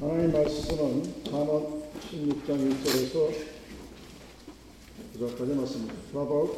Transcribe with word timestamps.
하나님 0.00 0.30
말씀은 0.30 1.24
잠언 1.24 1.82
16장 2.00 2.46
1절에서 2.46 3.34
9절까지 5.18 5.54
말씀입니다. 5.56 5.94
Proverbs 6.12 6.56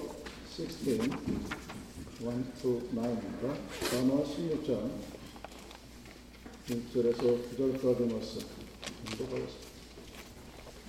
16, 0.50 1.00
1 1.00 1.08
to 2.60 2.82
9입니다. 2.94 3.56
잠언 3.88 4.24
16장 4.24 4.90
1절에서 6.68 7.22
9절까지 7.56 8.12
말씀 8.12 8.42
공독하겠습니다. 9.08 9.70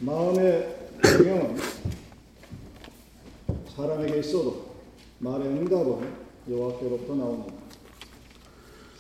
마음의 0.02 0.90
경영은 1.04 1.58
사람에게 3.74 4.20
있어도 4.20 4.76
말의 5.20 5.48
응답은 5.48 6.14
여호와께로부터 6.50 7.16
나옵니다. 7.16 7.54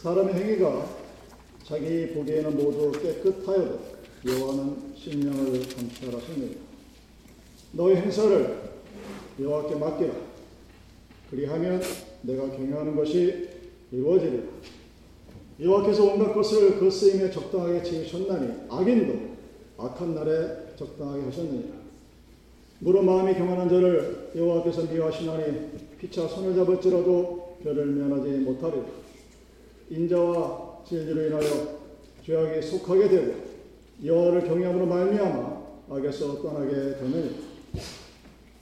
사람의 0.01 0.35
행위가 0.35 1.00
자기 1.71 2.05
보기에는 2.07 2.57
모두 2.57 2.91
깨끗하여도 2.91 3.79
여호와는 4.27 4.93
심령을 4.93 5.61
감찰하십니다. 5.69 6.59
너의 7.71 7.95
행사를 7.95 8.59
여호와께 9.39 9.75
맡기라. 9.75 10.13
그리하면 11.29 11.81
내가 12.23 12.49
경영하는 12.49 12.93
것이 12.93 13.47
이루어지리라. 13.89 14.43
여호와께서 15.61 16.03
온갖 16.03 16.33
것을 16.33 16.77
그 16.77 16.91
쓰임에 16.91 17.31
적당하게 17.31 17.81
지으셨나니 17.83 18.53
악인도 18.69 19.29
악한 19.77 20.13
날에 20.13 20.75
적당하게 20.75 21.21
하셨느니라. 21.21 21.69
무릇 22.79 23.01
마음이 23.01 23.33
경건한 23.33 23.69
자를 23.69 24.31
여호와께서 24.35 24.91
미워하시나니 24.91 25.69
피차 25.99 26.27
손을 26.27 26.53
잡을지라도 26.53 27.59
별을 27.63 27.85
면하지 27.85 28.29
못하리라. 28.39 28.83
인자와 29.89 30.70
진리로 30.87 31.27
인하여 31.27 31.79
죄악에 32.25 32.61
속하게 32.61 33.09
되고 33.09 33.33
여호와를 34.03 34.47
경외함으로 34.47 34.85
말미암아 34.85 35.61
악에서 35.89 36.41
떠나게 36.41 36.71
되느니 36.71 37.35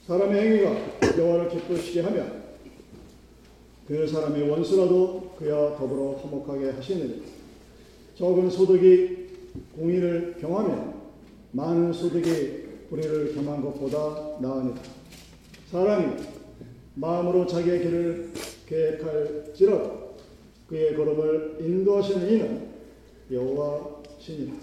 사람의 0.08 0.42
행위가 0.42 1.18
여호와를 1.18 1.50
기쁘시게 1.50 2.02
하면 2.02 2.44
그 3.88 4.08
사람의 4.08 4.50
원수라도 4.50 5.32
그야 5.38 5.76
더불어 5.78 6.20
화목하게 6.22 6.72
하시느니 6.72 7.24
적은 8.16 8.50
소득이 8.50 9.30
공의를 9.76 10.38
경하면 10.40 10.94
많은 11.52 11.94
소득이 11.94 12.70
불의를 12.90 13.34
경한 13.36 13.62
것보다 13.62 14.38
나으니라. 14.40 14.82
사람이 15.72 16.16
마음으로 16.96 17.46
자기의 17.48 17.82
길을 17.84 18.32
계획할지라도 18.68 19.99
그의 20.70 20.96
걸음을 20.96 21.58
인도하시는 21.60 22.32
이는 22.32 22.70
여호와시니라. 23.32 24.54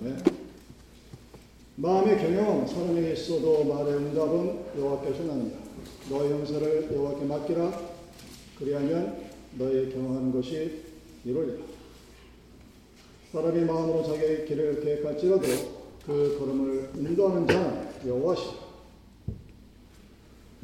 아멘. 0.00 0.16
마음의 1.76 2.18
경영 2.18 2.66
사람에게 2.66 3.12
있어도 3.12 3.64
말의 3.64 3.94
응답은 3.94 4.64
여호와께서 4.76 5.24
납니다. 5.24 5.58
너의 6.10 6.32
형사를 6.32 6.92
여호와께 6.92 7.24
맡기라. 7.26 7.80
그리하면 8.58 9.24
너의 9.56 9.90
경영하는 9.90 10.32
것이 10.32 10.82
이루리라. 11.24 11.64
사람이 13.30 13.64
마음으로 13.64 14.04
자기의 14.04 14.46
길을 14.46 14.80
계획할지라도 14.80 15.46
그 16.06 16.36
걸음을 16.38 16.90
인도하는 16.96 17.46
자는 17.46 17.88
여호와시라. 18.04 18.64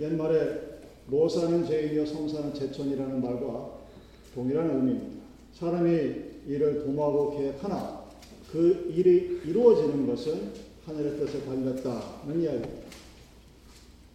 옛말에 0.00 0.60
모사는 1.06 1.66
죄인이요 1.66 2.06
성사는 2.06 2.54
제천이라는 2.54 3.22
말과 3.22 3.79
동일한 4.34 4.70
의미입니다. 4.70 5.20
사람이 5.54 5.90
일을 6.46 6.84
도모하고 6.84 7.36
계획하나 7.36 8.04
그 8.50 8.92
일이 8.94 9.40
이루어지는 9.44 10.06
것은 10.06 10.52
하늘의 10.84 11.18
뜻을 11.18 11.44
달렸다는 11.44 12.40
이야기입니다. 12.40 12.82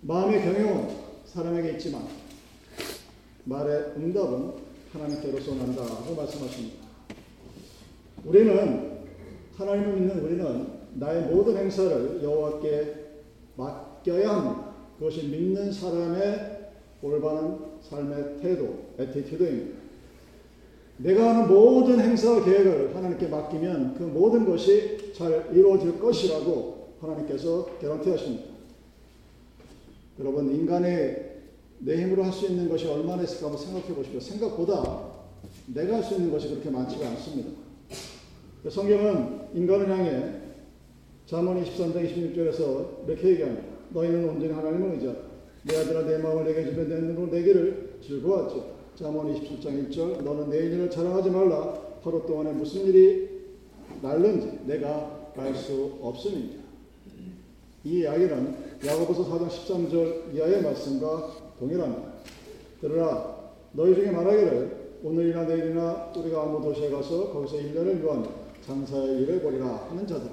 마음의 0.01 0.41
경영은 0.41 0.95
사람에게 1.25 1.71
있지만 1.73 2.07
말의 3.45 3.93
응답은 3.97 4.53
하나님께로서 4.93 5.55
난다고 5.55 6.15
말씀하십니다. 6.15 6.85
우리는 8.23 9.05
하나님을 9.55 9.93
믿는 9.93 10.19
우리는 10.19 10.67
나의 10.95 11.23
모든 11.23 11.57
행사를 11.57 12.21
여호와께 12.23 12.95
맡겨야 13.55 14.29
합니다. 14.29 14.75
그것이 14.97 15.27
믿는 15.27 15.71
사람의 15.71 16.55
올바른 17.01 17.57
삶의 17.81 18.39
태도, 18.41 18.85
attitude입니다. 18.97 19.84
내가 20.97 21.35
하는 21.35 21.47
모든 21.47 21.99
행사 21.99 22.43
계획을 22.43 22.95
하나님께 22.95 23.27
맡기면 23.27 23.95
그 23.97 24.03
모든 24.03 24.45
것이 24.45 25.13
잘 25.13 25.49
이루어질 25.53 25.99
것이라고 25.99 26.89
하나님께서 27.01 27.77
개런티 27.79 28.09
하십니다. 28.09 28.45
여러분, 30.19 30.53
인간의 30.53 31.33
내 31.79 32.01
힘으로 32.01 32.23
할 32.23 32.31
수 32.31 32.45
있는 32.47 32.69
것이 32.69 32.87
얼마나 32.87 33.23
있을까 33.23 33.47
한번 33.47 33.61
생각해 33.61 33.93
보십시오. 33.93 34.19
생각보다 34.19 35.11
내가 35.67 35.95
할 35.97 36.03
수 36.03 36.15
있는 36.15 36.31
것이 36.31 36.49
그렇게 36.49 36.69
많지가 36.69 37.05
않습니다. 37.09 37.49
성경은 38.69 39.41
인간을 39.53 39.89
향해 39.89 40.41
잠언 41.25 41.61
23장 41.63 41.95
26절에서 41.95 43.07
이렇게 43.07 43.29
얘기합니다. 43.31 43.63
너희는 43.89 44.29
온전히 44.29 44.53
하나님을 44.53 44.93
의지하라. 44.93 45.19
내 45.63 45.77
아들아 45.77 46.03
내 46.03 46.17
마음을 46.19 46.45
내게 46.45 46.63
주면 46.65 46.87
내 46.87 46.95
눈으로 46.99 47.27
내기를 47.27 47.99
즐거워하지. 48.01 48.74
잠언 48.97 49.33
27장 49.33 49.89
1절 49.89 50.23
너는 50.23 50.49
내 50.49 50.57
일을 50.57 50.89
자랑하지 50.89 51.29
말라. 51.29 51.77
하루 52.01 52.25
동안에 52.25 52.51
무슨 52.53 52.85
일이 52.85 53.27
날는지 54.01 54.59
내가 54.65 55.31
알 55.35 55.53
수 55.55 55.97
없음이니라. 56.01 56.63
이 57.83 57.99
이야기는 57.99 58.55
야고보서 58.85 59.25
4장 59.29 59.49
13절 59.49 60.33
이하의 60.33 60.61
말씀과 60.61 61.31
동일합니다. 61.59 62.13
들으라 62.79 63.35
너희 63.73 63.95
중에 63.95 64.11
말하기를 64.11 64.85
오늘이나 65.03 65.43
내일이나 65.43 66.11
우리가 66.15 66.43
아무 66.43 66.61
도시에 66.61 66.89
가서 66.89 67.31
거기서 67.31 67.57
1년을 67.57 68.01
유하며 68.01 68.25
장사의 68.65 69.21
일을 69.23 69.41
벌이라 69.41 69.87
하는 69.89 70.07
자들아 70.07 70.31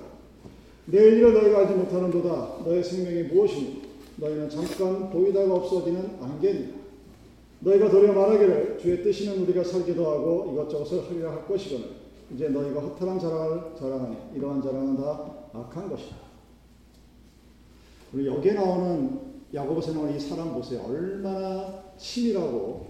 내일 0.87 1.19
일을 1.19 1.35
너희가 1.35 1.59
알지 1.61 1.75
못하는도다 1.75 2.59
너의 2.65 2.83
생명이 2.83 3.25
무엇이니 3.25 3.83
너희는 4.17 4.49
잠깐 4.49 5.11
보이다가 5.11 5.55
없어지는 5.55 6.17
안개니라 6.21 6.82
너희가 7.63 7.89
도리어 7.89 8.13
말하기를 8.13 8.79
주의 8.79 9.03
뜻이면 9.03 9.39
우리가 9.39 9.63
살기도 9.63 10.05
하고 10.11 10.51
이것저것을 10.53 11.07
하리라 11.07 11.31
할 11.31 11.47
것이거늘 11.47 11.91
이제 12.35 12.49
너희가 12.49 12.81
허탈한 12.81 13.21
자랑을 13.21 13.77
자랑하니 13.79 14.17
이러한 14.35 14.63
자랑은 14.63 14.97
다 14.97 15.31
악한 15.53 15.89
것이다. 15.89 16.17
그리고 18.11 18.37
여기에 18.37 18.55
나오는 18.55 19.21
야고보서 19.55 19.93
나오는 19.93 20.17
이 20.17 20.21
사람 20.21 20.53
보세요. 20.53 20.83
얼마나 20.89 21.85
치밀하고 21.97 22.87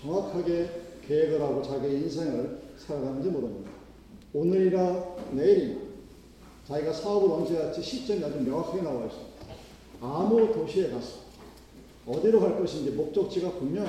정확하게 0.00 0.68
계획을 1.06 1.40
하고 1.40 1.62
자기의 1.62 2.02
인생을 2.02 2.60
살아가는지 2.76 3.30
모릅니다. 3.30 3.70
오늘이나 4.32 5.16
내일이나 5.32 5.80
자기가 6.68 6.92
사업을 6.92 7.30
언제 7.30 7.56
할지 7.56 7.82
시점이 7.82 8.24
아주 8.24 8.40
명확하게 8.40 8.82
나와 8.82 9.06
있습니다. 9.06 9.32
아무 10.00 10.52
도시에 10.52 10.90
가서 10.90 11.21
어디로 12.06 12.40
갈 12.40 12.58
것인지 12.58 12.90
목적지가 12.90 13.52
분명 13.52 13.86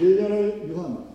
1년을 0.00 0.68
유한 0.68 1.12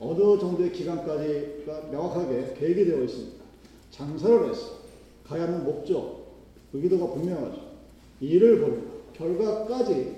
어느 0.00 0.38
정도의 0.38 0.72
기간까지가 0.72 1.88
명확하게 1.90 2.54
계획이 2.58 2.84
되어 2.86 3.02
있습니다. 3.02 3.44
장사를 3.90 4.48
해서 4.48 4.78
가야 5.24 5.42
하는 5.42 5.64
목적, 5.64 6.28
의도가 6.72 7.12
분명하죠. 7.14 7.60
일을 8.20 8.60
벌고 8.60 8.98
결과까지 9.14 10.16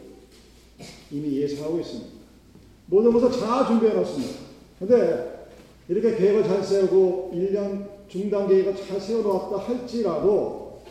이미 1.10 1.36
예상하고 1.40 1.80
있습니다. 1.80 2.10
모든 2.86 3.12
것을 3.12 3.32
잘 3.38 3.66
준비해 3.66 3.94
놓습니다. 3.94 4.40
근데 4.78 5.48
이렇게 5.88 6.16
계획을 6.16 6.44
잘 6.44 6.62
세우고 6.62 7.32
1년 7.34 7.88
중단 8.08 8.46
계획을 8.48 8.76
잘 8.76 9.00
세워 9.00 9.22
놓았다 9.22 9.68
할지라도 9.68 10.82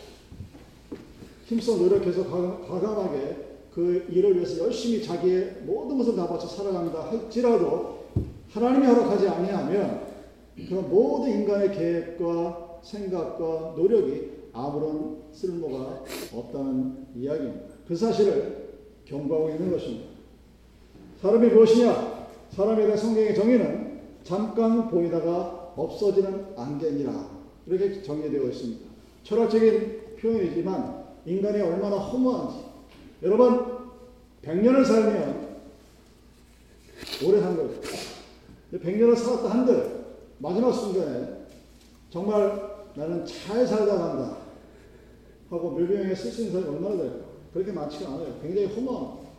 힘써 1.46 1.76
노력해서 1.76 2.24
과감하게 2.66 3.49
그 3.74 4.06
일을 4.10 4.36
위해서 4.36 4.64
열심히 4.64 5.02
자기의 5.02 5.62
모든 5.64 5.98
것을 5.98 6.16
다 6.16 6.26
바쳐 6.26 6.46
살아간다 6.46 7.10
할지라도 7.10 8.00
하나님이 8.50 8.86
허락하지 8.86 9.28
아니하면 9.28 10.06
그 10.68 10.74
모든 10.74 11.30
인간의 11.40 11.72
계획과 11.72 12.80
생각과 12.82 13.74
노력이 13.76 14.30
아무런 14.52 15.22
쓸모가 15.32 16.02
없다는 16.34 17.06
이야기입니다. 17.14 17.66
그 17.86 17.94
사실을 17.94 18.70
경고하고 19.04 19.50
있는 19.50 19.70
것입니다. 19.70 20.10
사람이 21.22 21.48
무엇이냐? 21.48 22.28
사람에 22.50 22.82
대한 22.82 22.96
성경의 22.96 23.34
정의는 23.34 24.00
잠깐 24.24 24.88
보이다가 24.88 25.72
없어지는 25.76 26.46
안개니라 26.56 27.30
이렇게 27.66 28.02
정의되어 28.02 28.42
있습니다. 28.44 28.90
철학적인 29.22 30.16
표현이지만 30.18 31.04
인간이 31.26 31.60
얼마나 31.60 31.96
허무한지 31.96 32.69
여러분 33.22 33.80
100년을 34.42 34.84
살면 34.84 35.50
오래 37.26 37.40
산 37.40 37.56
거죠. 37.56 37.80
100년을 38.72 39.16
살았다 39.16 39.50
한들 39.50 40.04
마지막 40.38 40.72
순간에 40.72 41.40
정말 42.10 42.70
나는 42.94 43.24
잘 43.26 43.66
살다 43.66 43.96
간다 43.96 44.36
하고 45.50 45.72
멸병에 45.72 46.14
쓸 46.14 46.30
수 46.30 46.42
있는 46.42 46.62
사람이 46.62 46.76
얼마나 46.76 47.02
될까? 47.02 47.26
그렇게 47.52 47.72
많지가 47.72 48.08
않아요. 48.10 48.38
굉장히 48.40 48.66
허무합니다. 48.68 49.30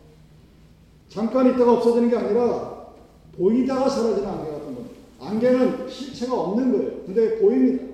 잠깐 1.09 1.47
있다가 1.47 1.73
없어지는 1.73 2.09
게 2.09 2.17
아니라 2.17 2.93
보이다가 3.35 3.89
사라지는 3.89 4.27
안개 4.27 4.51
같은 4.51 4.75
겁니다. 4.75 4.95
안개는 5.19 5.89
실체가 5.89 6.39
없는 6.39 6.71
거예요. 6.71 7.03
근데 7.05 7.39
보입니다. 7.39 7.85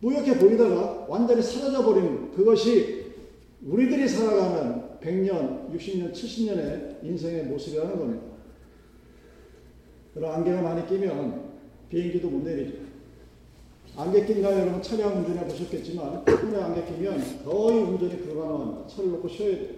무역해 0.00 0.38
보이다가 0.38 1.06
완전히 1.08 1.42
사라져 1.42 1.84
버리는 1.84 2.32
그것이 2.32 3.12
우리들이 3.66 4.08
살아가는 4.08 4.79
100년, 5.00 5.72
60년, 5.74 6.12
70년의 6.12 7.02
인생의 7.04 7.44
모습이라는 7.44 7.98
겁니다. 7.98 8.22
그런 10.14 10.34
안개가 10.34 10.62
많이 10.62 10.86
끼면 10.86 11.50
비행기도 11.88 12.28
못 12.28 12.44
내리죠. 12.44 12.78
안개 13.96 14.24
낀가 14.24 14.58
여러분 14.60 14.80
차량 14.82 15.18
운전해 15.18 15.44
보셨겠지만 15.44 16.24
손에 16.24 16.56
안개 16.56 16.84
끼면 16.84 17.44
거의 17.44 17.82
운전이 17.82 18.18
불가능합니다. 18.18 18.86
차를 18.88 19.10
놓고 19.10 19.28
쉬어야 19.28 19.56
돼요. 19.56 19.74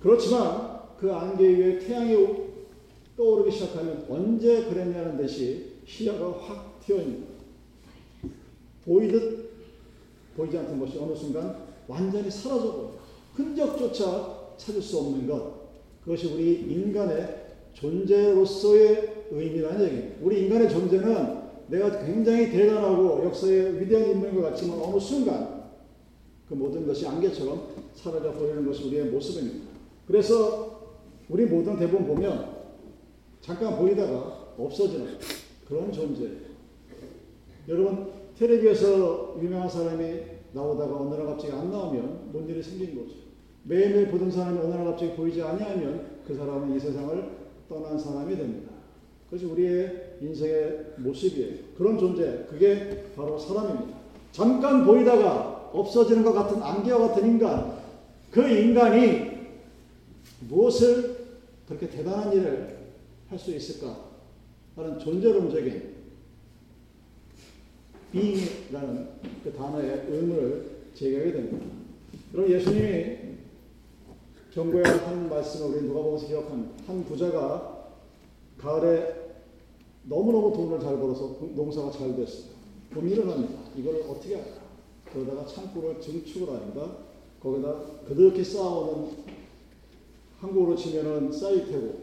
그렇지만 0.00 0.80
그 0.98 1.12
안개 1.12 1.44
위에 1.44 1.78
태양이 1.78 2.44
떠오르기 3.16 3.50
시작하면 3.50 4.06
언제 4.08 4.64
그랬냐는 4.64 5.16
듯이 5.16 5.74
시야가 5.86 6.38
확 6.40 6.80
튀어입니다. 6.80 7.34
보이듯 8.84 9.50
보이지 10.36 10.58
않던 10.58 10.80
것이 10.80 10.98
어느 10.98 11.14
순간 11.14 11.56
완전히 11.86 12.30
사라져버려요. 12.30 13.03
흔적조차 13.34 14.54
찾을 14.56 14.80
수 14.80 14.98
없는 14.98 15.26
것. 15.26 15.64
그것이 16.04 16.32
우리 16.32 16.60
인간의 16.60 17.44
존재로서의 17.72 19.26
의미라는 19.30 19.84
얘기입니다. 19.84 20.16
우리 20.22 20.42
인간의 20.44 20.70
존재는 20.70 21.44
내가 21.68 22.04
굉장히 22.04 22.50
대단하고 22.50 23.24
역사에 23.24 23.80
위대한 23.80 24.10
인물인 24.10 24.36
것 24.36 24.42
같지만 24.42 24.78
어느 24.80 25.00
순간 25.00 25.64
그 26.48 26.54
모든 26.54 26.86
것이 26.86 27.06
안개처럼 27.06 27.68
사라져 27.94 28.32
버리는 28.32 28.64
것이 28.66 28.86
우리의 28.88 29.06
모습입니다. 29.06 29.66
그래서 30.06 30.94
우리 31.28 31.46
모든 31.46 31.76
대부분 31.78 32.06
보면 32.06 32.54
잠깐 33.40 33.78
보이다가 33.78 34.54
없어지는 34.58 35.18
그런 35.66 35.90
존재. 35.90 36.30
여러분 37.66 38.12
텔레비에서 38.38 39.38
유명한 39.42 39.68
사람이 39.68 40.20
나오다가 40.52 41.00
어느 41.00 41.14
날 41.14 41.26
갑자기 41.26 41.52
안 41.52 41.70
나오면 41.70 42.30
뭔 42.30 42.48
일이 42.48 42.62
생긴 42.62 42.94
거죠. 42.94 43.23
매일매일 43.64 44.08
보던 44.08 44.30
사람이 44.30 44.58
어느 44.58 44.74
날 44.74 44.84
갑자기 44.84 45.14
보이지 45.14 45.42
아니하면 45.42 46.18
그 46.26 46.34
사람은 46.34 46.76
이 46.76 46.78
세상을 46.80 47.24
떠난 47.68 47.98
사람이 47.98 48.36
됩니다. 48.36 48.72
그것이 49.26 49.46
우리의 49.46 50.18
인생의 50.20 50.94
모습이에요. 50.98 51.56
그런 51.76 51.98
존재, 51.98 52.46
그게 52.48 53.04
바로 53.16 53.38
사람입니다. 53.38 53.98
잠깐 54.32 54.84
보이다가 54.84 55.70
없어지는 55.72 56.22
것 56.22 56.32
같은 56.32 56.62
안개와 56.62 57.08
같은 57.08 57.26
인간, 57.26 57.78
그 58.30 58.46
인간이 58.48 59.34
무엇을 60.48 61.16
그렇게 61.66 61.88
대단한 61.88 62.32
일을 62.32 62.74
할 63.28 63.38
수 63.38 63.50
있을까 63.50 63.98
하는 64.76 64.98
존재론적인 64.98 65.94
being이라는 68.12 69.08
그 69.42 69.52
단어의 69.52 70.04
의무를 70.08 70.70
제기하게 70.94 71.32
됩니다. 71.32 71.66
그럼 72.30 72.48
예수님이 72.48 73.16
정부의 74.54 74.84
한 74.84 75.28
말씀을 75.28 75.76
우리 75.76 75.88
누가 75.88 76.00
보면서 76.00 76.28
기억합니다. 76.28 76.84
한 76.86 77.04
부자가 77.04 77.88
가을에 78.56 79.34
너무너무 80.04 80.52
돈을 80.52 80.78
잘 80.78 80.96
벌어서 80.96 81.36
농사가 81.56 81.90
잘 81.90 82.14
됐어요. 82.14 82.54
고민을 82.94 83.28
합니다. 83.28 83.58
이걸 83.76 83.96
어떻게 84.08 84.36
할까? 84.36 84.60
그러다가 85.12 85.44
창고를 85.44 86.00
증축을 86.00 86.54
합니다. 86.54 86.98
거기다 87.42 87.74
그렇게 88.06 88.44
쌓아오는 88.44 89.10
한국으로 90.38 90.76
치면은 90.76 91.32
사이테고 91.32 92.02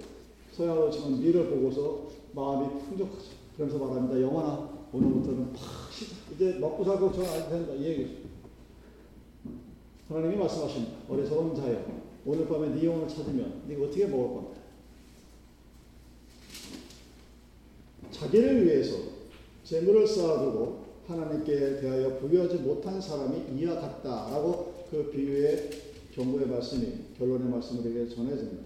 서양으로 0.51 0.91
치면 0.91 1.21
미를 1.21 1.49
보고서 1.49 2.09
마음이 2.33 2.81
풍족하죠. 2.81 3.29
그러면서 3.55 3.85
말합니다. 3.85 4.21
영원아 4.21 4.69
오늘부터는 4.91 5.53
팍 5.53 5.61
쉬자. 5.89 6.15
이제 6.35 6.59
먹고 6.59 6.83
살고 6.83 7.13
저안 7.13 7.49
된다. 7.49 7.73
이 7.75 7.85
얘기죠. 7.85 8.13
하나님이 10.09 10.35
말씀하십니다. 10.35 10.97
어리석은 11.07 11.55
자여 11.55 12.00
오늘 12.25 12.47
밤에 12.47 12.69
네 12.69 12.85
영혼을 12.85 13.07
찾으면 13.07 13.63
네가 13.67 13.85
어떻게 13.85 14.05
먹을 14.05 14.27
건가? 14.35 14.51
자기를 18.11 18.65
위해서 18.65 18.95
재물을 19.63 20.05
쌓아두고 20.05 20.81
하나님께 21.07 21.79
대하여 21.79 22.17
부여하지 22.19 22.57
못한 22.57 23.01
사람이 23.01 23.59
이와 23.59 23.75
같다라고 23.79 24.85
그 24.91 25.09
비유의 25.09 25.69
경고의 26.13 26.47
말씀이 26.47 26.93
결론의 27.17 27.49
말씀을 27.49 27.85
우리에게 27.85 28.13
전해집니다. 28.13 28.63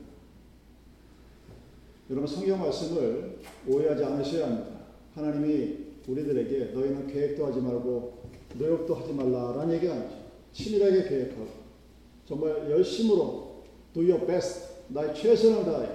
여러분 2.10 2.28
성경 2.28 2.60
말씀을 2.60 3.40
오해하지 3.68 4.04
않으셔야 4.04 4.48
합니다. 4.48 4.80
하나님이 5.13 5.86
우리들에게 6.08 6.66
너희는 6.74 7.08
계획도 7.08 7.46
하지 7.48 7.60
말고 7.62 8.25
노력도 8.58 8.96
하지 8.96 9.13
말라라는 9.13 9.74
얘기가 9.75 9.94
아니죠. 9.94 10.16
치밀하게 10.54 11.08
계획하고 11.08 11.48
정말 12.28 12.69
열심으로 12.69 13.44
do 13.95 14.03
your 14.03 14.27
best 14.27 14.75
나의 14.89 15.15
최선을 15.15 15.63
다해 15.63 15.89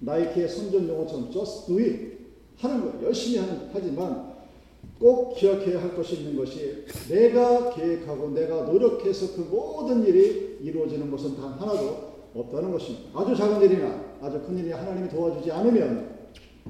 나이키의 0.00 0.48
선전 0.48 0.88
용어처럼 0.88 1.30
just 1.30 1.66
do 1.66 1.78
it 1.78 2.18
하는 2.58 2.80
거예요. 2.80 3.06
열심히 3.06 3.38
하는, 3.38 3.68
하지만 3.72 4.34
꼭 4.98 5.34
기억해야 5.34 5.82
할 5.82 5.94
것이 5.94 6.16
있는 6.16 6.36
것이 6.36 6.84
내가 7.08 7.74
계획하고 7.74 8.30
내가 8.30 8.62
노력해서 8.62 9.34
그 9.34 9.40
모든 9.42 10.06
일이 10.06 10.58
이루어지는 10.62 11.10
것은 11.10 11.36
단 11.36 11.52
하나도 11.52 12.14
없다는 12.34 12.72
것입니다. 12.72 13.18
아주 13.18 13.36
작은 13.36 13.62
일이나 13.62 14.02
아주 14.20 14.40
큰 14.40 14.58
일이 14.58 14.72
하나님이 14.72 15.08
도와주지 15.08 15.52
않으면 15.52 16.14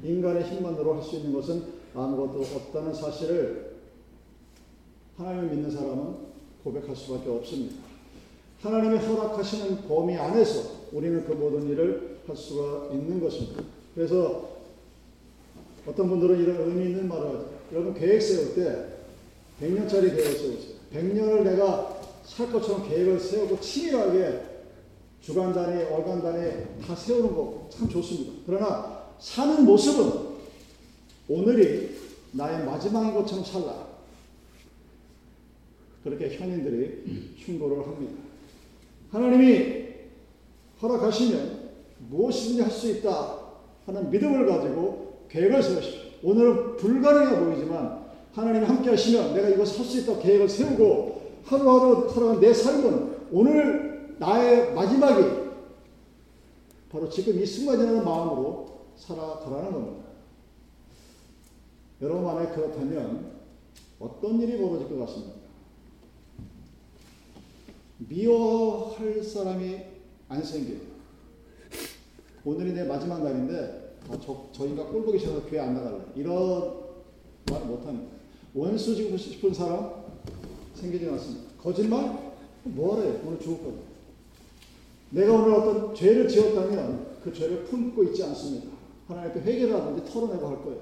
인간의 0.02 0.44
힘만으로 0.44 0.94
할 0.94 1.02
수 1.02 1.16
있는 1.16 1.32
것은 1.32 1.62
아무것도 1.94 2.40
없다는 2.40 2.92
사실을 2.92 3.76
하나님을 5.16 5.50
믿는 5.50 5.70
사람은 5.70 6.14
고백할 6.64 6.96
수밖에 6.96 7.30
없습니다. 7.30 7.93
하나님이 8.64 8.96
허락하시는 8.96 9.82
범위 9.86 10.16
안에서 10.16 10.70
우리는 10.92 11.22
그 11.26 11.32
모든 11.32 11.68
일을 11.68 12.20
할 12.26 12.34
수가 12.34 12.88
있는 12.92 13.20
것입니다. 13.20 13.62
그래서 13.94 14.48
어떤 15.86 16.08
분들은 16.08 16.40
이런 16.42 16.62
의미 16.62 16.86
있는 16.86 17.06
말을 17.06 17.26
하죠. 17.26 17.50
여러분 17.72 17.92
계획 17.92 18.22
세울 18.22 18.54
때 18.54 18.86
100년짜리 19.60 20.16
계획을 20.16 20.24
세우세요. 20.24 20.74
100년을 20.94 21.42
내가 21.44 22.00
살 22.24 22.50
것처럼 22.50 22.88
계획을 22.88 23.20
세우고 23.20 23.60
치밀하게 23.60 24.40
주간 25.20 25.52
단위, 25.52 25.84
월간 25.84 26.22
단위 26.22 26.50
다 26.86 26.94
세우는 26.94 27.34
거 27.34 27.68
참 27.70 27.86
좋습니다. 27.88 28.32
그러나 28.46 29.10
사는 29.18 29.62
모습은 29.64 30.34
오늘이 31.28 31.98
나의 32.32 32.64
마지막인 32.64 33.12
것처럼 33.12 33.44
살라. 33.44 33.88
그렇게 36.02 36.34
현인들이 36.36 37.34
충고를 37.44 37.86
합니다. 37.86 38.23
하나님이 39.14 39.84
허락하시면 40.82 41.70
무엇이든지 42.10 42.62
할 42.62 42.70
수 42.70 42.90
있다 42.90 43.38
하는 43.86 44.10
믿음을 44.10 44.44
가지고 44.46 45.26
계획을 45.28 45.62
세우십시오. 45.62 46.00
오늘은 46.24 46.76
불가능해 46.76 47.38
보이지만 47.38 48.04
하나님이 48.32 48.66
함께 48.66 48.90
하시면 48.90 49.34
내가 49.34 49.48
이거 49.48 49.64
살 49.64 49.84
수 49.86 50.00
있다 50.00 50.18
계획을 50.18 50.48
세우고 50.48 51.22
하루하루 51.44 52.08
살아가는 52.08 52.40
내 52.40 52.52
삶은 52.52 53.16
오늘 53.30 54.16
나의 54.18 54.74
마지막이 54.74 55.44
바로 56.90 57.08
지금 57.08 57.40
이 57.40 57.46
순간이라는 57.46 58.04
마음으로 58.04 58.66
살아가라는 58.96 59.72
겁니다. 59.72 60.04
여러분 62.02 62.24
만약 62.24 62.54
그렇다면 62.54 63.32
어떤 64.00 64.40
일이 64.40 64.58
벌어질 64.58 64.88
것 64.88 65.06
같습니까? 65.06 65.43
미워할 67.98 69.22
사람이 69.22 69.78
안 70.28 70.42
생겨요. 70.42 70.78
오늘이 72.44 72.72
내 72.72 72.84
마지막 72.84 73.22
날인데 73.22 73.96
아, 74.10 74.18
저, 74.20 74.48
저 74.52 74.66
인간 74.66 74.90
꼴 74.90 75.04
보기 75.04 75.18
싫어서 75.18 75.46
교회 75.46 75.60
안 75.60 75.74
나갈래. 75.74 75.98
이런 76.14 76.74
말을 77.50 77.66
못합니다. 77.66 78.12
원수 78.52 78.94
지고 78.94 79.16
싶은 79.16 79.54
사람 79.54 80.04
생기지 80.74 81.08
않습니다. 81.08 81.50
거짓말? 81.58 82.34
뭐래? 82.64 83.20
오늘 83.24 83.40
죽을 83.40 83.58
거다. 83.64 83.78
내가 85.10 85.32
오늘 85.32 85.54
어떤 85.54 85.94
죄를 85.94 86.28
지었다면 86.28 87.18
그 87.22 87.32
죄를 87.32 87.64
품고 87.64 88.04
있지 88.04 88.22
않습니다. 88.24 88.68
하나님께 89.08 89.40
회개를 89.40 89.74
하든지 89.74 90.10
털어내고 90.10 90.46
할 90.46 90.62
거예요. 90.62 90.80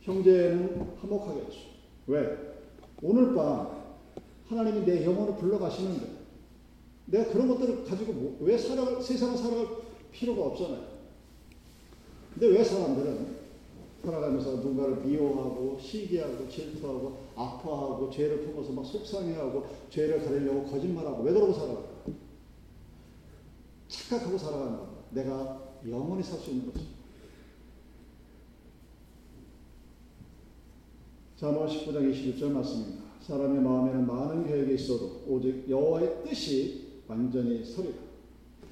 형제는 0.00 0.96
화목하겠죠. 1.00 1.58
왜? 2.08 2.36
오늘 3.02 3.34
밤 3.34 3.81
하나님이 4.52 4.84
내 4.84 5.04
영혼을 5.04 5.36
불러가시는데 5.36 6.22
내가 7.06 7.32
그런 7.32 7.48
것들을 7.48 7.84
가지고 7.84 8.12
뭐, 8.12 8.36
왜 8.40 8.56
살아갈, 8.56 9.02
세상을 9.02 9.36
살아갈 9.36 9.66
필요가 10.12 10.46
없잖아요. 10.46 10.92
근데 12.34 12.46
왜 12.48 12.62
사람들은 12.62 13.42
살아가면서 14.02 14.56
누군가를 14.56 14.96
미워하고 15.04 15.78
시기하고 15.80 16.48
질투하고 16.48 17.18
아파하고 17.36 18.10
죄를 18.10 18.42
품어서 18.44 18.72
막 18.72 18.84
속상해하고 18.84 19.66
죄를 19.90 20.24
가리려고 20.24 20.64
거짓말하고 20.64 21.22
왜 21.22 21.32
그러고 21.32 21.52
살아가? 21.52 21.82
착각하고 23.88 24.38
살아가는 24.38 24.78
겁니다. 24.78 25.02
내가 25.10 25.62
영원히 25.88 26.22
살 26.22 26.38
수 26.38 26.50
있는 26.50 26.72
거죠. 26.72 26.84
잠언 31.36 31.68
19장 31.68 32.10
21절 32.12 32.50
말씀입니다. 32.50 33.01
사람의 33.26 33.62
마음에는 33.62 34.06
많은 34.06 34.46
계획이 34.46 34.74
있어도 34.74 35.22
오직 35.28 35.64
여호와의 35.68 36.22
뜻이 36.24 37.02
완전히 37.06 37.64
서리라. 37.64 37.94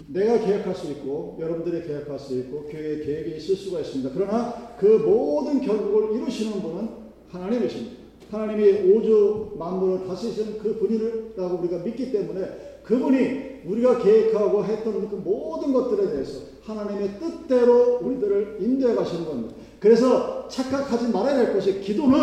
내가 0.08 0.40
계획할 0.40 0.74
수 0.74 0.90
있고 0.92 1.36
여러분들이 1.40 1.86
계획할 1.86 2.18
수 2.18 2.36
있고 2.38 2.64
교회의 2.64 3.04
계획이 3.04 3.36
있을 3.36 3.54
수가 3.54 3.80
있습니다. 3.80 4.10
그러나 4.14 4.74
그 4.78 4.86
모든 4.86 5.60
결국을 5.60 6.16
이루시는 6.16 6.62
분은 6.62 6.88
하나님이십니다. 7.28 8.00
하나님이 8.30 8.92
우주 8.92 9.54
만물을 9.58 10.06
다스리시는 10.06 10.58
그 10.58 10.78
분이라고 10.78 11.58
우리가 11.58 11.78
믿기 11.84 12.10
때문에 12.10 12.80
그분이 12.84 13.50
우리가 13.66 14.02
계획하고 14.02 14.64
했던 14.64 15.08
그 15.08 15.16
모든 15.16 15.72
것들에 15.72 16.10
대해서 16.10 16.40
하나님의 16.62 17.18
뜻대로 17.18 17.98
우리들을 18.02 18.58
인도해 18.60 18.94
가시는 18.94 19.26
겁니다. 19.26 19.54
그래서 19.78 20.48
착각하지 20.48 21.08
말아야 21.12 21.36
될 21.36 21.52
것이 21.52 21.80
기도는 21.80 22.18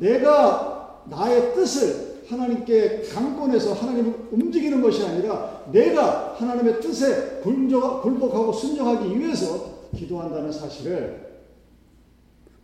내가 0.00 0.71
나의 1.08 1.54
뜻을 1.54 2.22
하나님께 2.26 3.02
강권해서 3.02 3.74
하나님을 3.74 4.28
움직이는 4.30 4.80
것이 4.80 5.04
아니라 5.04 5.68
내가 5.72 6.34
하나님의 6.34 6.80
뜻에 6.80 7.40
굴복하고 7.42 8.52
순종하기 8.52 9.18
위해서 9.18 9.88
기도한다는 9.94 10.50
사실을 10.50 11.42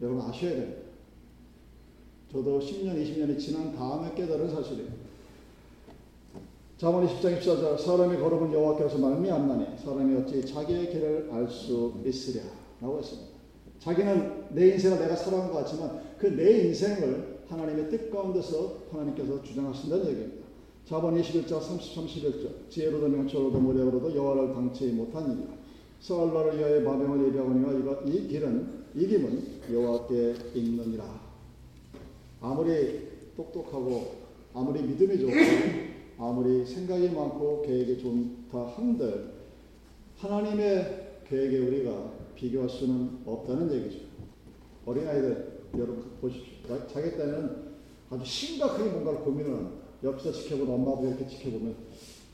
여러분 0.01 0.23
아셔야 0.23 0.53
됩니다. 0.53 0.81
저도 2.33 2.61
10년, 2.61 2.95
20년이 2.95 3.39
지난 3.39 3.75
다음에 3.75 4.13
깨달은 4.15 4.51
사실이에요. 4.55 4.89
자문 6.77 7.07
20장 7.07 7.41
14절 7.41 7.79
사람이 7.81 8.19
걸어본 8.19 8.53
여호와께서 8.53 8.99
말미암나니 8.99 9.79
사람이 9.83 10.17
어찌 10.17 10.47
자기의 10.47 10.91
길을 10.93 11.29
알 11.33 11.49
수 11.49 11.95
있으랴 12.07 12.45
라고 12.81 12.99
했습니다. 12.99 13.29
자기는 13.81 14.45
내 14.51 14.69
인생을 14.69 14.99
내가 15.01 15.17
살아온 15.17 15.49
것 15.51 15.55
같지만 15.59 16.01
그 16.19 16.27
내 16.37 16.67
인생을 16.67 17.38
하나님의 17.49 17.91
뜻 17.91 18.11
가운데서 18.11 18.89
하나님께서 18.93 19.43
주장하신다는 19.43 20.07
얘기입니다. 20.09 20.47
자본 20.85 21.21
21장 21.21 21.61
30, 21.61 21.97
31절 21.97 22.71
지혜로도 22.71 23.09
명철로도 23.09 23.59
모략으로도 23.59 24.15
여호와를 24.15 24.55
당치 24.55 24.87
못하니라 24.87 25.59
서알라를 26.01 26.59
위하여 26.59 26.81
마병을 26.81 27.27
예비하거니와 27.29 28.01
이 28.07 28.29
길은 28.29 28.85
이 28.95 29.07
길은 29.07 29.61
여호와께 29.71 30.35
있느니라 30.55 31.05
아무리 32.41 33.09
똑똑하고 33.37 34.17
아무리 34.55 34.83
믿음이 34.83 35.19
좋고 35.19 35.35
아무리 36.19 36.65
생각이 36.65 37.11
많고 37.11 37.63
계획이 37.63 37.99
좋다 37.99 38.67
한들 38.75 39.33
하나님의 40.17 41.21
계획에 41.29 41.59
우리가 41.59 42.13
비교할 42.35 42.69
수는 42.69 43.19
없다는 43.27 43.73
얘기죠. 43.73 44.05
어린아이들 44.87 45.61
여러분 45.75 46.05
보십시오. 46.21 46.58
자기 46.69 47.17
때는 47.17 47.69
아주 48.11 48.25
심각하게 48.25 48.91
뭔가를 48.91 49.21
고민을 49.21 49.53
합니다. 49.55 49.77
옆에서 50.03 50.33
지켜보는 50.33 50.73
엄마도 50.73 51.07
이렇게 51.07 51.27
지켜보면 51.27 51.75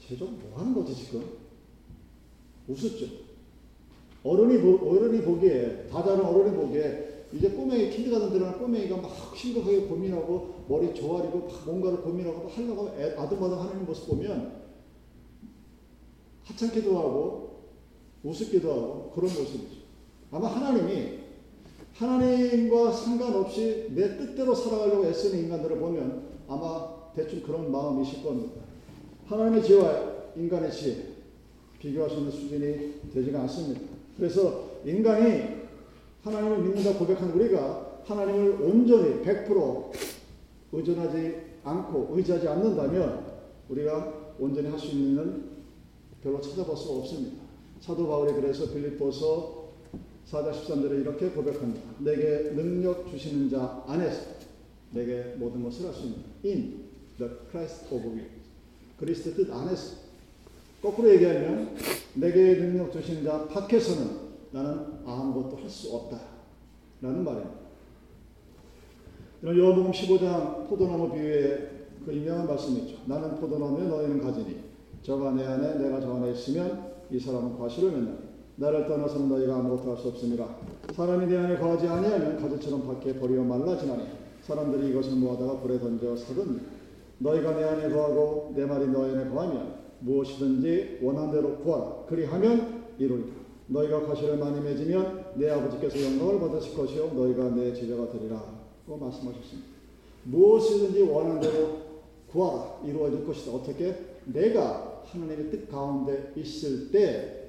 쟤좀 0.06 0.38
뭐 0.40 0.58
하는 0.58 0.74
거지 0.74 0.94
지금? 0.94 1.24
웃었죠. 2.68 3.06
어른이, 4.22 4.60
보, 4.60 4.90
어른이 4.90 5.22
보기에, 5.22 5.86
다자는 5.88 6.24
어른이 6.24 6.56
보기에 6.56 7.26
이제 7.32 7.50
꼬맹이, 7.50 7.90
킨드가든 7.90 8.30
들어가는 8.30 8.58
꼬맹이가 8.58 8.96
막 8.98 9.36
심각하게 9.36 9.82
고민하고 9.82 10.64
머리 10.68 10.94
조아리고 10.94 11.40
막 11.40 11.64
뭔가를 11.66 12.00
고민하고 12.00 12.48
하려고 12.48 12.88
아둥바둥 12.88 13.60
하는 13.60 13.84
모습 13.84 14.08
보면 14.08 14.62
하찮기도 16.44 16.96
하고 16.96 17.64
우습기도 18.22 18.70
하고 18.70 19.10
그런 19.14 19.28
모습이죠. 19.34 19.82
아마 20.30 20.48
하나님이 20.48 21.23
하나님과 21.94 22.90
상관없이 22.92 23.88
내 23.90 24.16
뜻대로 24.16 24.54
살아가려고 24.54 25.06
애쓰는 25.06 25.44
인간들을 25.44 25.78
보면 25.78 26.22
아마 26.48 27.12
대충 27.14 27.40
그런 27.42 27.70
마음이실 27.70 28.22
겁니다. 28.22 28.62
하나님의 29.26 29.62
지혜와 29.62 30.14
인간의 30.36 30.72
지혜 30.72 30.96
비교할 31.78 32.10
수 32.10 32.16
있는 32.16 32.30
수준이 32.32 32.94
되지가 33.12 33.40
않습니다. 33.42 33.80
그래서 34.16 34.70
인간이 34.84 35.64
하나님을 36.22 36.58
믿는다 36.58 36.98
고백한 36.98 37.30
우리가 37.32 38.00
하나님을 38.04 38.62
온전히 38.62 39.22
100% 39.22 39.92
의존하지 40.72 41.36
않고 41.62 42.08
의지하지 42.12 42.48
않는다면 42.48 43.24
우리가 43.68 44.12
온전히 44.38 44.68
할 44.68 44.78
수 44.78 44.88
있는 44.88 45.54
별로 46.22 46.40
찾아볼 46.40 46.76
수 46.76 46.90
없습니다. 46.90 47.44
사도 47.80 48.08
바울이 48.08 48.32
그래서 48.32 48.72
빌립보서 48.72 49.53
4장 50.30 50.52
13절에 50.52 51.00
이렇게 51.02 51.28
고백합니다. 51.28 51.80
내게 51.98 52.52
능력 52.54 53.08
주시는 53.10 53.50
자 53.50 53.84
안에서 53.86 54.22
내게 54.92 55.34
모든 55.38 55.62
것을 55.64 55.86
할 55.86 55.94
수 55.94 56.04
있는 56.04 56.18
in 56.44 56.84
the 57.18 57.30
Christ 57.50 57.94
of 57.94 58.06
you 58.06 58.24
그리스도 58.98 59.34
뜻 59.34 59.50
안에서 59.52 59.96
거꾸로 60.82 61.10
얘기하면 61.14 61.76
내게 62.14 62.54
능력 62.56 62.92
주시는 62.92 63.24
자 63.24 63.46
밖에서는 63.48 64.24
나는 64.52 64.86
아무것도 65.04 65.56
할 65.56 65.68
수 65.68 65.94
없다 65.94 66.20
라는 67.00 67.24
말입니다. 67.24 67.64
요한복음 69.44 69.90
15장 69.90 70.68
포도나무 70.68 71.12
비유의 71.12 71.70
그 72.06 72.14
유명한 72.14 72.46
말씀이 72.46 72.80
있죠. 72.80 72.98
나는 73.06 73.36
포도나무에 73.36 73.86
너희는 73.88 74.22
가지니 74.22 74.56
저가 75.02 75.32
내 75.32 75.44
안에 75.44 75.74
내가 75.78 76.00
저 76.00 76.14
안에 76.14 76.32
있으면 76.32 76.94
이 77.10 77.18
사람은 77.18 77.58
과실을 77.58 77.92
맺나니 77.92 78.33
나를 78.56 78.86
떠나서는 78.86 79.28
너희가 79.28 79.56
아무것도 79.56 79.90
할 79.90 79.98
수 79.98 80.08
없습니다. 80.08 80.48
사람이 80.94 81.26
내 81.26 81.36
안에 81.36 81.58
거하지 81.58 81.88
아니하면 81.88 82.40
가지처럼 82.40 82.86
밖에 82.86 83.18
버리어 83.18 83.42
말라지나니 83.42 84.04
사람들이 84.42 84.90
이것을 84.90 85.16
모아다가 85.16 85.60
불에 85.60 85.78
던져 85.78 86.14
사든 86.16 86.60
너희가 87.18 87.56
내 87.56 87.64
안에 87.64 87.92
거하고 87.92 88.52
내 88.54 88.64
말이 88.64 88.86
너희 88.88 89.12
안에 89.12 89.30
거하면 89.30 89.74
무엇이든지 90.00 90.98
원한 91.02 91.30
대로 91.32 91.56
구하라. 91.58 92.04
그리하면 92.08 92.84
이루리라. 92.98 93.34
너희가 93.66 94.06
과실을 94.06 94.36
많이 94.36 94.60
맺으면 94.60 95.24
내 95.36 95.50
아버지께서 95.50 96.04
영광을 96.04 96.38
받으실 96.40 96.76
것이요 96.76 97.12
너희가 97.14 97.50
내 97.54 97.72
제자가 97.72 98.10
되리라. 98.10 98.42
고 98.86 98.96
말씀하셨습니다. 98.98 99.68
무엇이든지 100.24 101.02
원한 101.02 101.40
대로 101.40 101.78
구하라. 102.30 102.80
이루어질 102.84 103.26
것이다. 103.26 103.52
어떻게? 103.52 103.94
내가 104.26 105.02
하나님의 105.06 105.50
뜻 105.50 105.70
가운데 105.70 106.32
있을 106.36 106.90
때 106.90 107.43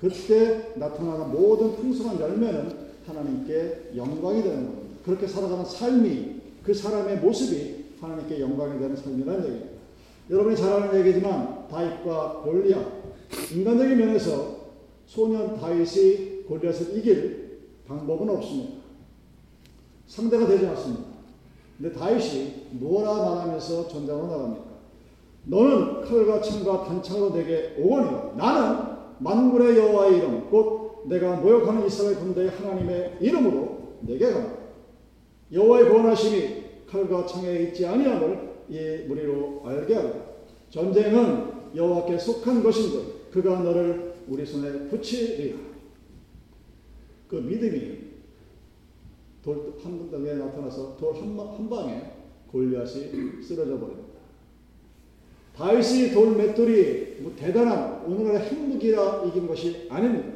그때 0.00 0.72
나타나는 0.76 1.32
모든 1.32 1.74
풍성한 1.74 2.20
열매는 2.20 2.88
하나님께 3.06 3.92
영광이 3.96 4.42
되는 4.42 4.66
겁니다. 4.66 4.96
그렇게 5.04 5.26
살아가는 5.26 5.64
삶이 5.64 6.36
그 6.62 6.72
사람의 6.72 7.18
모습이 7.18 7.94
하나님께 8.00 8.40
영광이 8.40 8.78
되는 8.78 8.94
삶이라는 8.94 9.44
얘기입니다. 9.44 9.78
여러분이 10.30 10.56
잘 10.56 10.72
아는 10.72 11.00
얘기지만 11.00 11.66
다윗과 11.68 12.42
골리앗 12.44 12.86
인간적인 13.54 13.98
면에서 13.98 14.58
소년 15.06 15.58
다윗이 15.58 16.44
골리앗을 16.46 16.96
이길 16.98 17.60
방법은 17.86 18.28
없습니다. 18.28 18.78
상대가 20.06 20.46
되지 20.46 20.66
않습니다. 20.66 21.04
근데 21.78 21.96
다윗이 21.96 22.66
뭐라 22.72 23.14
말하면서 23.14 23.88
전장으로 23.88 24.26
나갑니까? 24.26 24.64
너는 25.44 26.00
칼과 26.02 26.42
창과 26.42 26.84
단창으로 26.84 27.32
내게 27.32 27.74
오거니 27.78 28.36
나는 28.36 28.97
만군의 29.20 29.76
여호와의 29.78 30.18
이름 30.18 30.50
곧 30.50 31.04
내가 31.06 31.36
모욕하는 31.36 31.86
이스라엘 31.86 32.16
군대의 32.16 32.48
하나님의 32.48 33.18
이름으로 33.20 33.98
내게 34.00 34.30
가라. 34.30 34.58
여호와의 35.52 35.88
권하심이 35.88 36.64
칼과 36.86 37.26
창에 37.26 37.62
있지 37.64 37.86
아니함을 37.86 38.48
이 38.68 39.04
무리로 39.06 39.62
알게 39.64 39.94
하라. 39.94 40.12
전쟁은 40.70 41.74
여호와께 41.74 42.18
속한 42.18 42.62
것인데 42.62 43.30
그가 43.30 43.60
너를 43.60 44.14
우리 44.28 44.44
손에 44.44 44.88
붙이리라. 44.88 45.58
그 47.28 47.36
믿음이 47.36 47.98
돌한 49.42 50.10
덩에 50.10 50.34
나타나서 50.34 50.96
돌 50.96 51.14
한 51.14 51.68
방에 51.68 52.02
골리앗이 52.50 53.42
쓰러져 53.42 53.78
버립니다. 53.78 54.07
다윗이 55.58 56.12
돌 56.12 56.36
맷돌이 56.36 57.16
뭐 57.18 57.32
대단한 57.36 58.02
오늘날의 58.06 58.48
핵무기라 58.48 59.24
이긴 59.26 59.48
것이 59.48 59.88
아닙니다. 59.90 60.28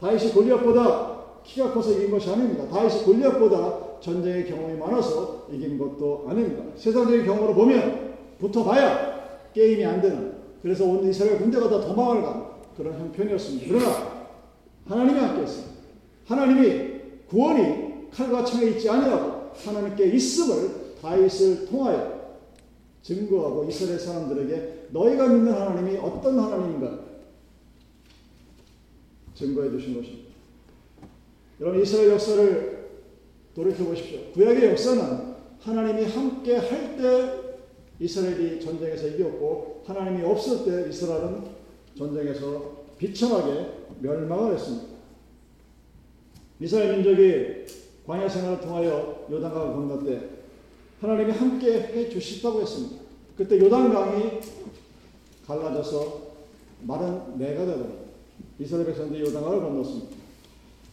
다윗이 0.00 0.32
골리앗보다 0.32 1.12
키가 1.44 1.72
커서 1.74 1.92
이긴 1.92 2.10
것이 2.10 2.30
아닙니다. 2.30 2.66
다윗이 2.68 3.04
골리앗보다 3.04 4.00
전쟁의 4.00 4.46
경험이 4.46 4.78
많아서 4.78 5.46
이긴 5.52 5.78
것도 5.78 6.24
아닙니다. 6.26 6.64
세상적인 6.74 7.26
경험으로 7.26 7.54
보면 7.54 8.14
붙어봐야 8.38 9.50
게임이 9.52 9.84
안 9.84 10.00
되는 10.00 10.32
그래서 10.62 10.84
온 10.86 11.06
이스라엘 11.06 11.38
군대가 11.38 11.68
다 11.68 11.80
도망을 11.80 12.22
간 12.22 12.46
그런 12.74 12.98
형편이었습니다. 12.98 13.66
그러나 13.68 14.22
하나님이 14.88 15.18
함께했습니다. 15.18 15.72
하나님이 16.26 16.92
구원이 17.28 18.10
칼과 18.10 18.44
창에 18.44 18.70
있지 18.70 18.88
아니하고 18.88 19.50
하나님께 19.54 20.06
있음을 20.06 20.70
다윗을 21.02 21.66
통하여 21.66 22.11
증거하고 23.02 23.64
이스라엘 23.68 23.98
사람들에게 23.98 24.88
너희가 24.90 25.28
믿는 25.28 25.52
하나님이 25.52 25.98
어떤 25.98 26.38
하나님인가 26.38 27.00
증거해 29.34 29.70
주신 29.70 29.94
것입니다. 29.96 30.32
여러분 31.60 31.82
이스라엘 31.82 32.10
역사를 32.10 32.90
돌이켜 33.54 33.84
보십시오. 33.84 34.32
구약의 34.32 34.70
역사는 34.70 35.32
하나님이 35.60 36.04
함께 36.04 36.56
할 36.56 36.96
때 36.96 37.42
이스라엘이 37.98 38.60
전쟁에서 38.60 39.06
이겼고 39.08 39.82
하나님이 39.86 40.24
없을 40.24 40.64
때 40.64 40.88
이스라엘은 40.88 41.44
전쟁에서 41.96 42.82
비참하게 42.98 43.66
멸망을 44.00 44.54
했습니다. 44.54 44.86
이스라엘 46.60 46.96
민족이 46.96 47.66
광야 48.06 48.28
생활을 48.28 48.60
통하여 48.60 49.26
요단강을 49.30 49.72
건널 49.74 50.04
때 50.04 50.28
하나님이 51.02 51.32
함께 51.32 51.80
해 51.80 52.08
주시다고 52.08 52.60
했습니다. 52.60 53.02
그때 53.36 53.58
요단강이 53.58 54.38
갈라져서 55.44 56.22
마른 56.82 57.38
내가 57.38 57.64
되더니 57.64 57.92
이스라엘 58.60 58.86
백성들이 58.86 59.22
요단강을 59.22 59.62
건넜습니다. 59.62 60.16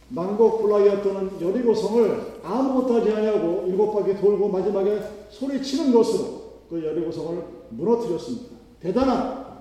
난곡 0.08 0.62
블라이어트는 0.62 1.40
여리고성을 1.40 2.40
아무것도 2.42 2.94
하지 2.94 3.12
아니하고 3.12 3.66
일곱 3.68 3.92
바퀴 3.92 4.20
돌고 4.20 4.48
마지막에 4.48 5.00
소리치는 5.30 5.92
것으로 5.92 6.54
그 6.68 6.84
여리고성을 6.84 7.44
무너뜨렸습니다. 7.70 8.56
대단한 8.80 9.60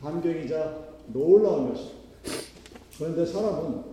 감격이자 0.00 0.78
놀라운 1.12 1.68
것입니다. 1.68 1.98
그런데 2.98 3.24
사람은 3.24 3.84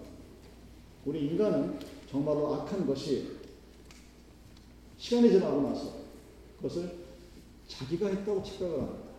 우리 1.06 1.28
인간은 1.28 1.78
정말로 2.10 2.56
악한 2.56 2.88
것이 2.88 3.39
시간이 5.00 5.32
지나고 5.32 5.62
나서 5.62 5.94
그것을 6.58 6.92
자기가 7.68 8.10
했다고 8.10 8.44
착각을 8.44 8.80
합니다. 8.82 9.10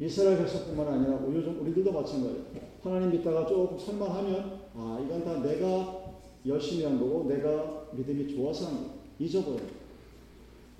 이스라엘 0.00 0.38
백성뿐만 0.38 0.88
아니라 0.88 1.20
요즘 1.28 1.60
우리들도 1.60 1.92
마찬가지예요. 1.92 2.44
하나님 2.82 3.10
믿다가 3.12 3.46
조금 3.46 3.78
설만하면 3.78 4.60
아 4.74 5.00
이건 5.04 5.24
다 5.24 5.40
내가 5.42 6.14
열심히 6.46 6.84
한 6.84 6.98
거고 6.98 7.28
내가 7.28 7.86
믿음이 7.92 8.34
좋아서 8.34 8.66
한 8.66 8.74
거. 8.82 8.90
잊어버려요. 9.18 9.80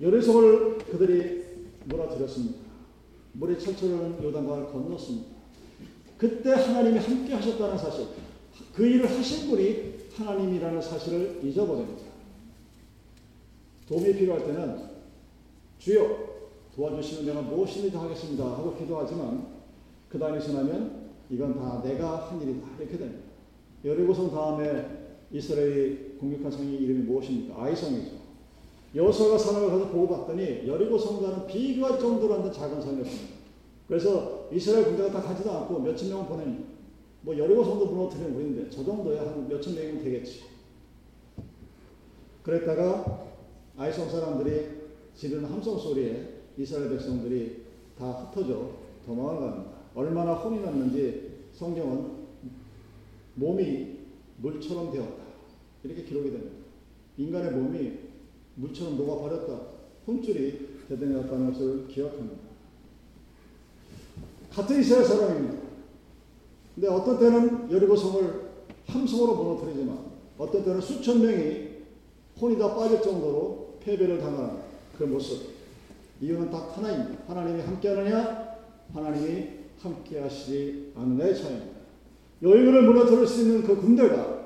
여리성을 0.01 0.77
그들이 0.79 1.43
몰아들였습니다. 1.85 2.59
물이 3.33 3.59
철철하는 3.59 4.21
요단강을 4.21 4.71
건넜습니다. 4.71 5.27
그때 6.17 6.49
하나님이 6.49 6.99
함께 6.99 7.33
하셨다는 7.33 7.77
사실, 7.77 8.07
그 8.73 8.85
일을 8.85 9.09
하신 9.09 9.49
분이 9.49 9.93
하나님이라는 10.15 10.81
사실을 10.81 11.39
잊어버립니다. 11.43 12.10
도움이 13.91 14.13
필요할 14.13 14.45
때는 14.45 14.83
주여 15.77 16.31
도와주시면 16.73 17.25
내가 17.25 17.41
무엇이든 17.41 17.99
하겠습니다 17.99 18.45
하고 18.45 18.73
기도하지만 18.77 19.47
그 20.07 20.17
다음에 20.17 20.39
지나면 20.39 21.09
이건 21.29 21.59
다 21.59 21.81
내가 21.83 22.29
한 22.29 22.41
일이다 22.41 22.67
이렇게 22.79 22.97
됩니다. 22.97 23.23
여리고성 23.83 24.31
다음에 24.31 25.17
이스라엘이 25.31 26.17
공격한 26.19 26.49
성의 26.51 26.75
이름이 26.75 27.03
무엇입니까? 27.03 27.61
아이성이죠. 27.61 28.21
여호수아가 28.95 29.37
사람을 29.37 29.69
가서 29.69 29.89
보고 29.89 30.07
봤더니 30.07 30.67
여리고성과는 30.67 31.47
비교할 31.47 31.99
정도로 31.99 32.35
한 32.35 32.51
작은 32.51 32.81
성이었습니다. 32.81 33.35
그래서 33.87 34.47
이스라엘 34.53 34.85
군대가 34.85 35.11
다 35.11 35.21
가지도 35.21 35.51
않고 35.51 35.79
몇천 35.79 36.09
명을 36.09 36.25
보냅니다. 36.27 36.63
뭐 37.21 37.37
여리고성도 37.37 37.87
무너뜨리는 37.87 38.35
우리인데 38.35 38.69
저 38.69 38.83
정도야 38.83 39.21
한 39.21 39.47
몇천 39.49 39.75
명이면 39.75 40.03
되겠지. 40.03 40.43
그랬다가 42.43 43.30
아이성 43.81 44.11
사람들이 44.11 44.67
지르는 45.15 45.49
함성 45.49 45.75
소리에 45.79 46.43
이스라엘 46.55 46.91
백성들이 46.91 47.63
다 47.97 48.11
흩어져 48.11 48.73
도망을 49.03 49.39
갑니다. 49.39 49.71
얼마나 49.95 50.33
혼이 50.35 50.61
났는지 50.61 51.47
성경은 51.53 52.11
몸이 53.33 53.97
물처럼 54.37 54.91
되었다. 54.91 55.23
이렇게 55.83 56.03
기록이 56.03 56.29
됩니다. 56.29 56.57
인간의 57.17 57.53
몸이 57.53 57.99
물처럼 58.53 58.97
녹아버렸다. 58.97 59.59
혼줄이 60.05 60.83
대단했다는 60.87 61.51
것을 61.51 61.87
기억합니다. 61.87 62.37
같은 64.51 64.79
이스라엘 64.79 65.05
사람입니다. 65.05 65.61
근데 66.75 66.87
어떤 66.87 67.17
때는 67.17 67.71
여리고성을 67.71 68.51
함성으로 68.85 69.43
무너뜨리지만 69.43 70.11
어떤 70.37 70.63
때는 70.63 70.81
수천 70.81 71.19
명이 71.19 71.71
혼이 72.39 72.59
다 72.59 72.75
빠질 72.75 73.01
정도로 73.01 73.70
패배를 73.83 74.19
당하는 74.19 74.59
그 74.97 75.03
모습. 75.03 75.49
이유는 76.21 76.51
딱 76.51 76.77
하나입니다. 76.77 77.23
하나님이 77.27 77.61
함께하느냐, 77.61 78.57
하나님이 78.93 79.47
함께하시지 79.81 80.93
않느냐의 80.95 81.35
차이입니다. 81.35 81.81
여인을 82.43 82.83
무너뜨릴 82.83 83.27
수 83.27 83.41
있는 83.41 83.63
그 83.63 83.75
군대가 83.75 84.41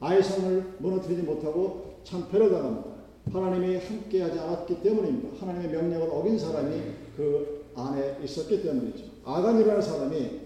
아이성을 0.00 0.76
무너뜨리지 0.78 1.22
못하고 1.22 2.00
참패를 2.04 2.50
당합니다. 2.50 2.96
하나님이 3.32 3.76
함께하지 3.78 4.38
않았기 4.38 4.82
때문입니다. 4.82 5.40
하나님의 5.40 5.70
명령을 5.70 6.08
어긴 6.10 6.38
사람이 6.38 6.80
그 7.16 7.64
안에 7.74 8.18
있었기 8.22 8.62
때문이죠. 8.62 9.04
아간이라는 9.24 9.82
사람이 9.82 10.40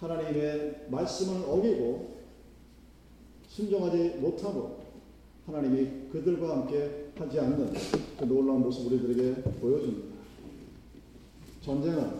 하나님의 0.00 0.86
말씀을 0.88 1.44
어기고 1.48 2.16
순종하지 3.48 4.16
못하고 4.20 4.81
하나님이 5.46 6.10
그들과 6.12 6.50
함께 6.50 7.10
하지 7.16 7.40
않는 7.40 7.72
그 8.18 8.24
놀라운 8.24 8.60
모습 8.60 8.86
우리들에게 8.86 9.42
보여줍니다. 9.60 10.12
전쟁은 11.62 12.10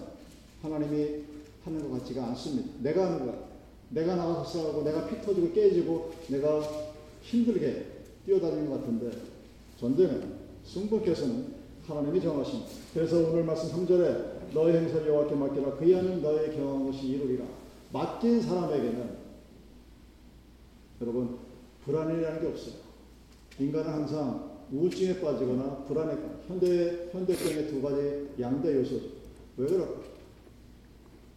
하나님이 0.63 1.25
하는 1.65 1.89
것 1.91 1.99
같지가 1.99 2.27
않습니다. 2.29 2.71
내가 2.81 3.07
하는 3.07 3.27
것, 3.27 3.35
내가 3.91 4.17
나가서 4.17 4.45
싸우고 4.45 4.83
내가 4.83 5.07
피 5.07 5.21
터지고 5.21 5.53
깨지고 5.53 6.13
내가 6.29 6.63
힘들게 7.23 7.87
뛰어다니는 8.27 8.71
것 8.71 8.81
같은데 8.81 9.11
전쟁은 9.79 10.43
승부께서는 10.65 11.63
하나님이 11.87 12.21
정하십니다. 12.21 12.71
그래서 12.95 13.19
오늘 13.29 13.45
말씀 13.45 13.69
3절에 13.69 14.53
너의 14.53 14.77
행사를 14.77 15.07
여호와께 15.07 15.35
맡기라 15.35 15.77
그이 15.77 15.93
하는 15.95 16.23
너의 16.23 16.55
경한 16.57 16.87
것이 16.87 17.07
이루리라. 17.09 17.45
맡긴 17.93 18.41
사람에게는 18.41 19.17
여러분 21.01 21.39
불안이라는 21.85 22.41
게 22.41 22.47
없어요. 22.47 22.82
인간은 23.63 23.91
항상 23.91 24.51
우울증에 24.73 25.21
빠지거나 25.21 25.85
불안에 25.87 26.17
현대 26.49 27.09
현대병의 27.13 27.69
두 27.69 27.83
가지 27.83 28.29
양대 28.41 28.75
요소죠. 28.77 29.07
왜 29.59 29.67
그럴까? 29.67 30.01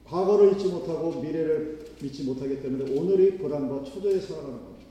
과거를 0.06 0.54
잊지 0.54 0.68
못하고 0.68 1.22
미래를 1.22 1.86
믿지 2.02 2.24
못하기 2.24 2.62
때문에 2.62 2.98
오늘이 2.98 3.38
불안과 3.38 3.84
초조에 3.84 4.20
살아가는 4.20 4.54
겁니다. 4.54 4.86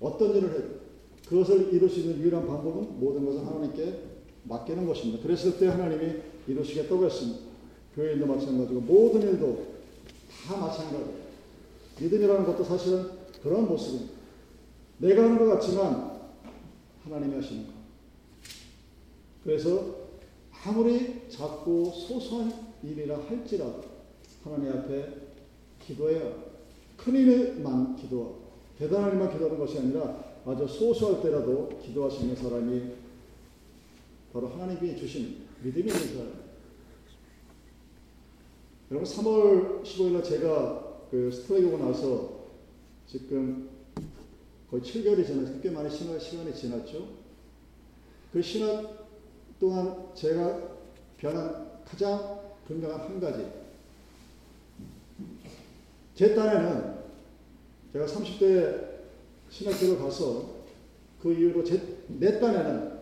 어떤 0.00 0.34
일을 0.34 0.50
해도 0.54 0.78
그것을 1.28 1.72
이룰 1.72 1.88
수 1.88 2.00
있는 2.00 2.18
유일한 2.20 2.46
방법은 2.46 2.98
모든 2.98 3.24
것을 3.26 3.46
하나님께 3.46 4.02
맡기는 4.44 4.86
것입니다. 4.86 5.22
그랬을 5.22 5.58
때 5.58 5.66
하나님이 5.66 6.14
이루시겠다고 6.46 7.04
했습니다. 7.04 7.40
교회인도 7.94 8.26
마찬가지고 8.26 8.80
모든 8.80 9.22
일도 9.22 9.66
다 10.46 10.56
마찬가지예요. 10.56 11.28
믿음이라는 12.00 12.46
것도 12.46 12.64
사실은 12.64 13.04
그런 13.42 13.68
모습입니다. 13.68 14.12
내가 14.98 15.24
하는 15.24 15.38
것 15.38 15.46
같지만 15.46 16.17
하나님이 17.04 17.36
하시는 17.36 17.66
것. 17.66 17.72
그래서 19.44 20.08
아무리 20.64 21.28
작고 21.28 21.90
소소한 21.90 22.52
일이라 22.82 23.18
할지라도 23.26 23.84
하나님 24.44 24.72
앞에 24.72 25.14
기도해야 25.80 26.32
큰 26.96 27.14
일만 27.14 27.96
기도하고 27.96 28.48
대단한 28.78 29.12
일만 29.12 29.32
기도하는 29.32 29.58
것이 29.58 29.78
아니라 29.78 30.24
아주 30.44 30.66
소소할 30.66 31.22
때라도 31.22 31.78
기도할 31.82 32.10
수 32.10 32.22
있는 32.22 32.36
사람이 32.36 32.92
바로 34.32 34.48
하나님이 34.48 34.96
주신 34.96 35.46
믿음이 35.62 35.90
있는 35.90 36.14
사람. 36.14 36.48
여러분 38.90 39.08
3월 39.08 39.82
15일 39.82 40.12
날 40.12 40.22
제가 40.22 41.06
그 41.10 41.30
스트라이크 41.30 41.68
오고 41.68 41.84
나서 41.84 42.38
지금 43.06 43.68
거의 44.70 44.82
7개월이 44.82 45.26
지났어요. 45.26 45.60
꽤 45.60 45.70
많은 45.70 45.88
신화 45.88 46.18
시간이 46.18 46.54
지났죠. 46.54 47.08
그 48.32 48.42
신화 48.42 48.84
동안 49.58 50.14
제가 50.14 50.76
변한 51.16 51.82
가장 51.84 52.40
분명한 52.66 53.00
한 53.00 53.20
가지. 53.20 53.46
제 56.14 56.34
딴에는 56.34 56.98
제가 57.92 58.06
30대 58.06 58.98
신학교를 59.48 59.98
가서 59.98 60.58
그 61.22 61.32
이후로 61.32 61.64
제, 61.64 62.04
내 62.08 62.38
딴에는 62.38 62.98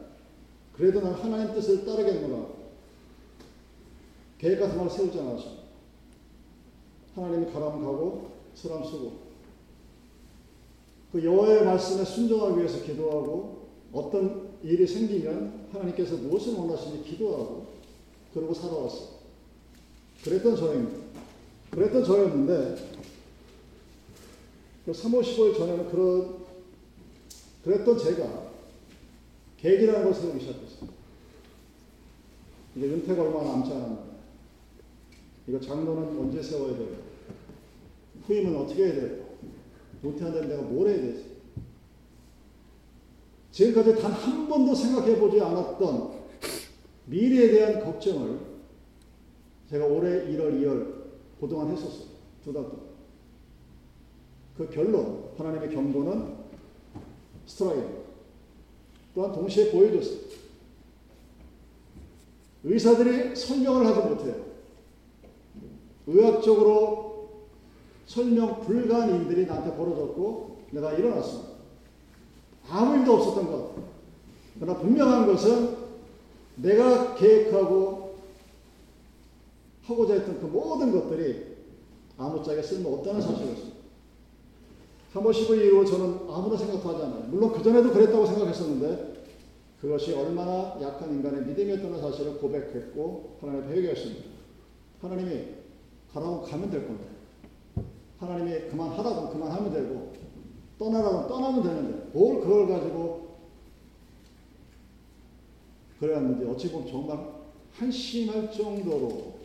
그래도 0.72 1.00
난 1.00 1.14
하나님 1.14 1.52
뜻을 1.55 1.85
따르겠노라. 1.85 2.46
계획 4.38 4.61
같은 4.61 4.79
걸 4.79 4.88
세우지 4.88 5.18
않았습니다. 5.18 5.62
하나님이 7.14 7.52
가라면 7.52 7.83
가고, 7.83 8.31
쓰라면 8.55 8.87
쓰고. 8.87 9.25
그 11.16 11.24
여호와의 11.24 11.64
말씀에 11.64 12.05
순종하기 12.05 12.59
위해서 12.59 12.85
기도하고 12.85 13.68
어떤 13.90 14.50
일이 14.62 14.87
생기면 14.87 15.68
하나님께서 15.72 16.14
무엇을 16.16 16.52
원하시니 16.52 17.05
기도하고 17.05 17.68
그러고 18.35 18.52
살아왔어. 18.52 19.16
그랬던 20.22 20.55
저입니다. 20.57 20.98
그랬던 21.70 22.05
저였는데 22.05 22.76
그 24.85 24.92
3월 24.92 25.22
15일 25.22 25.57
전에는 25.57 25.90
그런 25.90 26.37
그랬던 27.64 27.98
제가 27.98 28.50
계획이라는 29.57 30.05
걸 30.05 30.12
세우기 30.12 30.38
시작했어요. 30.38 30.90
이제 32.76 32.87
은퇴가 32.88 33.22
얼마 33.22 33.42
남지 33.42 33.72
않았는데 33.72 34.02
이거 35.48 35.61
장로는 35.61 36.18
언제 36.18 36.42
세워야 36.42 36.76
돼요? 36.76 36.94
후임은 38.26 38.55
어떻게 38.55 38.85
해야 38.85 38.94
돼요? 38.96 39.25
은퇴한다면 40.10 40.48
내가 40.48 40.62
뭘 40.62 40.88
해야 40.88 40.96
되지? 41.00 41.36
지금까지 43.52 43.96
단 44.00 44.12
한 44.12 44.48
번도 44.48 44.74
생각해 44.74 45.18
보지 45.18 45.40
않았던 45.40 46.12
미래에 47.06 47.50
대한 47.50 47.84
걱정을 47.84 48.38
제가 49.70 49.86
올해 49.86 50.26
1월, 50.26 50.60
2월 50.60 50.94
그동안 51.40 51.70
했었어요. 51.70 52.06
두 52.44 52.52
달 52.52 52.62
동안. 52.64 52.86
그 54.56 54.68
결론, 54.70 55.30
하나님의 55.36 55.70
경고는 55.70 56.34
스트라이크. 57.46 58.04
또한 59.14 59.32
동시에 59.32 59.70
보여줬어요. 59.70 60.18
의사들이 62.64 63.36
설명을 63.36 63.86
하지 63.86 64.08
못해요. 64.08 64.44
의학적으로 66.06 67.05
설명 68.06 68.60
불가한 68.60 69.14
일들이 69.14 69.46
나한테 69.46 69.76
벌어졌고 69.76 70.58
내가 70.70 70.92
일어났습니다. 70.92 71.50
아무 72.68 72.98
일도 72.98 73.14
없었던 73.14 73.46
것. 73.46 73.74
그러나 74.58 74.78
분명한 74.78 75.26
것은 75.26 75.76
내가 76.56 77.14
계획하고 77.14 78.16
하고자 79.82 80.14
했던 80.14 80.40
그 80.40 80.46
모든 80.46 80.92
것들이 80.92 81.56
아무짝에 82.16 82.62
쓸모없다는 82.62 83.20
사실이었습니다. 83.20 83.76
3월 85.14 85.30
15일 85.30 85.66
이후 85.66 85.84
저는 85.84 86.20
아무런 86.28 86.58
생각도 86.58 86.88
하지 86.88 87.02
않아요. 87.04 87.26
물론 87.28 87.52
그전에도 87.52 87.92
그랬다고 87.92 88.26
생각했었는데 88.26 89.16
그것이 89.80 90.14
얼마나 90.14 90.78
약한 90.80 91.12
인간의 91.12 91.46
믿음이었다는 91.46 92.00
사실을 92.00 92.38
고백했고 92.38 93.36
하나님께 93.40 93.74
회개했습니다. 93.74 94.24
하나님이 95.02 95.44
가라고 96.12 96.42
가면 96.42 96.70
될 96.70 96.86
건데 96.86 97.15
하나님이 98.18 98.68
그만하라고 98.70 99.31
그만하면 99.31 99.72
되고 99.72 100.12
떠나라고 100.79 101.29
떠나면 101.29 101.62
되는데 101.62 102.11
뭘 102.12 102.40
그걸 102.40 102.68
가지고 102.68 103.37
그래왔는지 106.00 106.44
어찌 106.46 106.70
보면 106.70 106.88
정말 106.88 107.18
한심할 107.72 108.52
정도로 108.52 109.37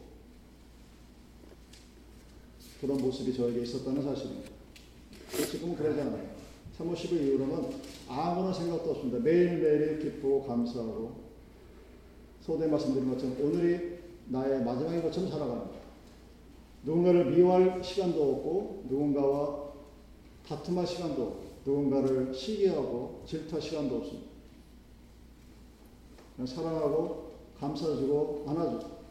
그런 2.79 2.97
모습이 2.97 3.33
저에게 3.35 3.61
있었다는 3.61 4.01
사실입니다. 4.01 4.49
지금은 5.51 5.75
그러지 5.75 6.01
않아요. 6.01 6.31
3월 6.79 6.95
10일 6.95 7.21
이후로는 7.27 7.69
아무런 8.07 8.53
생각도 8.53 8.91
없습니다. 8.91 9.19
매일매일 9.19 9.99
기쁘고 9.99 10.47
감사하고 10.47 11.21
소대 12.41 12.67
말씀드린 12.67 13.09
것처럼 13.11 13.37
오늘이 13.39 13.99
나의 14.27 14.63
마지막인 14.63 15.03
것처럼 15.03 15.29
살아갑니다. 15.29 15.80
누군가를 16.83 17.25
미워할 17.31 17.83
시간도 17.83 18.21
없고 18.21 18.85
누군가와 18.89 19.71
다툼할 20.47 20.85
시간도 20.87 21.21
없고 21.21 21.41
누군가를 21.65 22.33
시기하고 22.33 23.23
질투할 23.27 23.61
시간도 23.61 23.97
없습니다. 23.97 24.31
사랑하고 26.45 27.31
감사주고 27.59 28.45
안아주고 28.47 29.01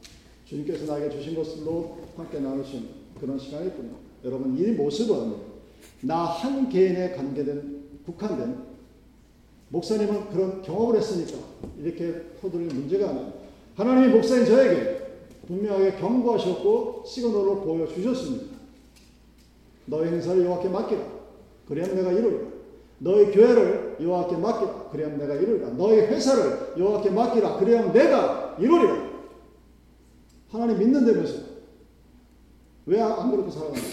주님께서 0.46 0.92
나에게 0.92 1.14
주신 1.16 1.36
것으로 1.36 1.98
함께 2.16 2.40
나누신 2.40 2.88
그런 3.20 3.38
시간일 3.38 3.70
뿐입니다. 3.72 3.98
여러분 4.24 4.58
이 4.58 4.72
모습은 4.72 5.36
나 6.02 6.24
한 6.24 6.68
개인에 6.68 7.12
관계된 7.12 7.80
국한된 8.04 8.70
목사님은 9.68 10.30
그런 10.30 10.62
경험을 10.62 10.96
했으니까 10.98 11.38
이렇게 11.78 12.22
퍼드릴 12.40 12.66
문제가 12.66 13.10
아니에요. 13.10 13.32
하나님이 13.76 14.12
목사인 14.14 14.44
저에게 14.44 14.99
분명하게 15.46 15.96
경고하셨고 15.96 17.04
시그널로 17.06 17.60
보여주셨습니다. 17.62 18.56
너의 19.86 20.12
행사를 20.12 20.44
여호와께 20.44 20.68
맡기라. 20.68 21.02
그래야 21.66 21.86
내가 21.86 22.12
이루리라. 22.12 22.50
너의 22.98 23.32
교회를 23.32 23.96
여호와께 24.00 24.36
맡기라. 24.36 24.88
그래야 24.90 25.08
내가 25.16 25.34
이루리라. 25.34 25.70
너의 25.70 26.06
회사를 26.08 26.74
여호와께 26.78 27.10
맡기라. 27.10 27.58
그래야 27.58 27.90
내가 27.92 28.56
이루리라. 28.60 29.10
하나님 30.50 30.78
믿는다면서 30.78 31.50
왜 32.86 33.00
안 33.00 33.30
그렇게 33.30 33.50
살아갑니까? 33.50 33.88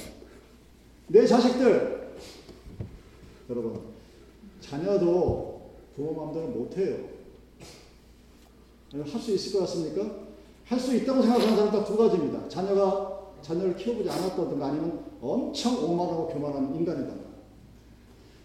내 1.09 1.25
자식들 1.25 2.13
여러분 3.49 3.79
자녀도 4.59 5.61
부모 5.95 6.13
마음대로 6.13 6.47
못해요. 6.47 6.97
할 8.93 9.19
수 9.19 9.31
있을 9.33 9.53
것 9.53 9.59
같습니까? 9.61 10.26
할 10.67 10.79
수 10.79 10.95
있다고 10.95 11.21
생각하는 11.21 11.55
사람 11.55 11.71
딱두 11.71 11.95
가지입니다. 11.95 12.47
자녀가 12.49 13.19
자녀를 13.41 13.75
키워보지 13.77 14.09
않았다든가 14.09 14.65
아니면 14.65 15.05
엄청 15.21 15.81
오만하고 15.83 16.27
교만한 16.27 16.75
인간이다. 16.75 17.13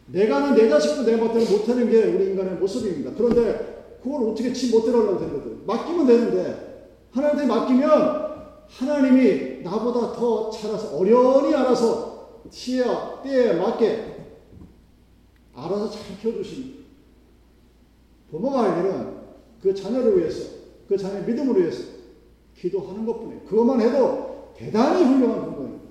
내가 0.06 0.36
하는 0.36 0.54
내 0.54 0.68
자식도 0.68 1.02
내 1.02 1.16
멋대로 1.16 1.44
못하는 1.50 1.90
게 1.90 2.04
우리 2.04 2.30
인간의 2.30 2.54
모습입니다. 2.54 3.12
그런데 3.16 3.98
그걸 4.02 4.28
어떻게 4.28 4.52
지 4.52 4.72
멋대로 4.72 5.00
하려고 5.00 5.18
되거든. 5.18 5.66
맡기면 5.66 6.06
되는데 6.06 6.90
하나님한테 7.10 7.46
맡기면 7.46 8.32
하나님이 8.68 9.62
나보다 9.62 10.12
더 10.12 10.50
잘해서 10.50 10.96
어련히 10.96 11.54
알아서 11.54 12.40
시야 12.50 13.20
때에 13.22 13.54
맞게 13.54 14.16
알아서 15.54 15.90
잘 15.90 16.18
키워주십니다. 16.20 16.82
부모가 18.30 18.62
할 18.62 18.78
일은 18.78 19.22
그 19.60 19.74
자녀를 19.74 20.18
위해서, 20.18 20.50
그 20.88 20.96
자녀의 20.96 21.24
믿음을 21.24 21.60
위해서 21.60 21.91
기도하는 22.56 23.04
것 23.06 23.18
뿐이에요. 23.20 23.42
그것만 23.42 23.80
해도 23.80 24.52
대단히 24.56 25.04
훌륭한 25.04 25.44
부모입니다. 25.44 25.84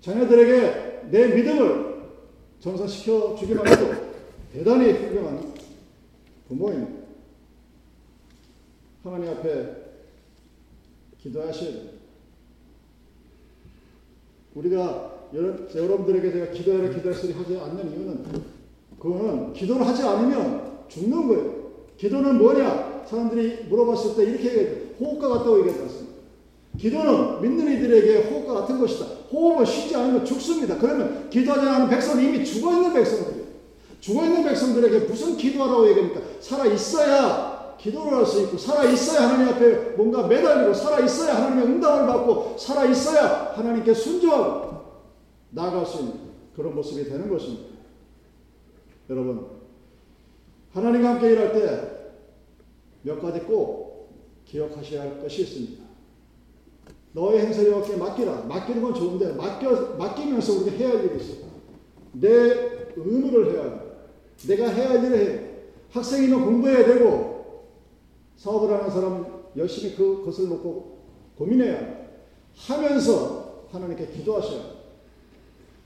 자녀들에게 0.00 1.08
내 1.10 1.28
믿음을 1.34 1.94
전사시켜 2.60 3.36
주기만 3.36 3.66
해도 3.68 3.92
대단히 4.52 4.92
훌륭한 4.92 5.52
부모입니다. 6.48 7.04
하나님 9.02 9.30
앞에 9.30 9.84
기도하셔야 11.18 11.72
됩니다. 11.72 11.92
우리가 14.54 15.28
여러분들에게 15.74 16.32
제가 16.32 16.52
기도하라 16.52 16.88
기도할 16.90 17.14
소리 17.14 17.32
하지 17.32 17.58
않는 17.58 17.90
이유는 17.90 18.24
그거는 18.98 19.52
기도를 19.52 19.86
하지 19.86 20.02
않으면 20.02 20.84
죽는 20.88 21.28
거예요. 21.28 21.64
기도는 21.96 22.38
뭐냐? 22.38 23.04
사람들이 23.06 23.64
물어봤을 23.64 24.16
때 24.16 24.30
이렇게 24.30 24.48
얘기해요. 24.48 24.84
호흡과 25.00 25.28
같다고 25.28 25.58
얘기했습니다. 25.60 26.03
기도는 26.78 27.40
믿는 27.40 27.72
이들에게 27.72 28.28
호흡과 28.28 28.60
같은 28.60 28.78
것이다. 28.78 29.06
호흡을 29.32 29.66
쉬지 29.66 29.94
않으면 29.96 30.24
죽습니다. 30.24 30.76
그러면 30.78 31.28
기도하지 31.30 31.66
않은 31.66 31.88
백성은 31.88 32.22
이미 32.24 32.44
죽어있는 32.44 32.92
백성들이에요. 32.92 33.44
죽어있는 34.00 34.44
백성들에게 34.44 35.06
무슨 35.06 35.36
기도하라고 35.36 35.88
얘기합니까? 35.88 36.20
살아있어야 36.40 37.76
기도를 37.78 38.18
할 38.18 38.26
수 38.26 38.42
있고, 38.42 38.56
살아있어야 38.56 39.28
하나님 39.28 39.54
앞에 39.54 39.74
뭔가 39.96 40.26
매달리고, 40.26 40.74
살아있어야 40.74 41.36
하나님의 41.36 41.64
응답을 41.66 42.06
받고, 42.06 42.56
살아있어야 42.58 43.52
하나님께 43.56 43.92
순종하고, 43.92 44.82
나아갈 45.50 45.84
수 45.84 45.98
있는 45.98 46.14
그런 46.56 46.74
모습이 46.74 47.04
되는 47.04 47.28
것입니다. 47.28 47.74
여러분, 49.10 49.46
하나님과 50.72 51.10
함께 51.10 51.30
일할 51.30 51.52
때 51.52 51.94
몇 53.04 53.20
가지 53.20 53.40
꼭 53.40 54.08
기억하셔야 54.46 55.02
할 55.02 55.20
것이 55.20 55.42
있습니다. 55.42 55.83
너의 57.14 57.48
여호와께 57.66 57.96
맡기라. 57.96 58.42
맡기는 58.48 58.82
건 58.82 58.92
좋은데 58.92 59.32
맡겨 59.32 59.94
맡기면서 59.96 60.52
우리가 60.60 60.76
해야 60.76 60.88
할 60.90 61.04
일이 61.04 61.16
있어. 61.22 61.44
내 62.12 62.28
의무를 62.96 63.52
해야 63.54 63.62
돼. 63.78 63.84
내가 64.48 64.68
해야 64.68 64.90
할 64.90 65.04
일을 65.04 65.18
해. 65.18 65.50
학생이면 65.92 66.44
공부해야 66.44 66.84
되고 66.84 67.62
사업을 68.36 68.72
하는 68.76 68.90
사람 68.90 69.26
열심히 69.56 69.94
그것을 69.94 70.48
놓고 70.48 70.98
고민해야 71.38 72.04
하면서 72.56 73.62
하나님께 73.70 74.08
기도하셔야 74.08 74.58
돼. 74.58 74.74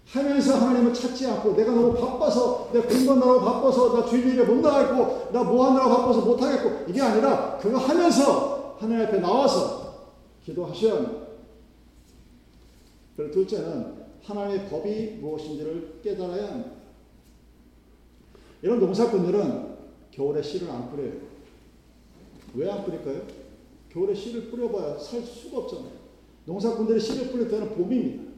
하면서 0.06 0.54
하나님을 0.56 0.94
찾지 0.94 1.26
않고 1.26 1.52
내가 1.54 1.72
너무 1.72 1.92
바빠서 1.92 2.70
내 2.72 2.80
공부하느라고 2.80 3.40
바빠서 3.42 3.92
나 4.00 4.06
주일 4.06 4.38
예못 4.38 4.56
나가고 4.60 5.30
나 5.32 5.44
뭐 5.44 5.66
하느라고 5.66 5.90
바빠서 5.90 6.20
못 6.22 6.40
하겠고 6.40 6.90
이게 6.90 7.02
아니라 7.02 7.58
그거 7.58 7.76
하면서 7.76 8.76
하나님 8.78 9.06
앞에 9.06 9.18
나와서 9.18 9.87
기도하셔야 10.48 10.94
합니다. 10.96 11.26
그리고 13.16 13.32
둘째는 13.32 13.98
하나님의 14.22 14.68
법이 14.68 15.18
무엇인지를 15.20 16.00
깨달아야 16.02 16.48
합니다. 16.48 16.70
이런 18.62 18.80
농사꾼들은 18.80 19.76
겨울에 20.10 20.42
씨를 20.42 20.70
안 20.70 20.90
뿌려요. 20.90 21.12
왜 22.54 22.68
안 22.70 22.84
뿌릴까요? 22.84 23.22
겨울에 23.92 24.14
씨를 24.14 24.50
뿌려봐야 24.50 24.98
살 24.98 25.20
수가 25.22 25.58
없잖아요. 25.58 25.92
농사꾼들이 26.46 26.98
씨를 26.98 27.30
뿌릴 27.30 27.48
때는 27.48 27.74
봄입니다. 27.74 28.28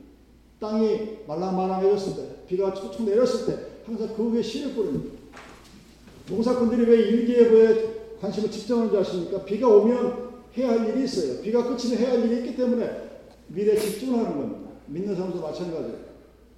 땅이 0.58 1.20
말랑말랑해졌을 1.26 2.16
때, 2.16 2.46
비가 2.46 2.74
촉촉 2.74 3.04
내렸을 3.04 3.46
때 3.46 3.66
항상 3.86 4.14
그 4.14 4.32
위에 4.32 4.42
씨를 4.42 4.74
뿌립니다. 4.74 5.18
농사꾼들이 6.28 6.90
왜 6.90 6.98
일기예보에 7.08 8.18
관심을 8.20 8.50
집중하는 8.50 8.90
줄 8.90 8.98
아십니까? 8.98 9.44
비가 9.44 9.68
오면 9.68 10.29
해야 10.56 10.70
할 10.70 10.88
일이 10.88 11.04
있어요. 11.04 11.40
비가 11.42 11.68
그치면 11.68 11.98
해야 11.98 12.12
할 12.12 12.24
일이 12.24 12.38
있기 12.38 12.56
때문에 12.56 13.10
미래에 13.48 13.76
집중하는 13.76 14.30
겁니다. 14.30 14.70
믿는 14.86 15.14
사람도 15.14 15.40
마찬가지예요. 15.40 16.10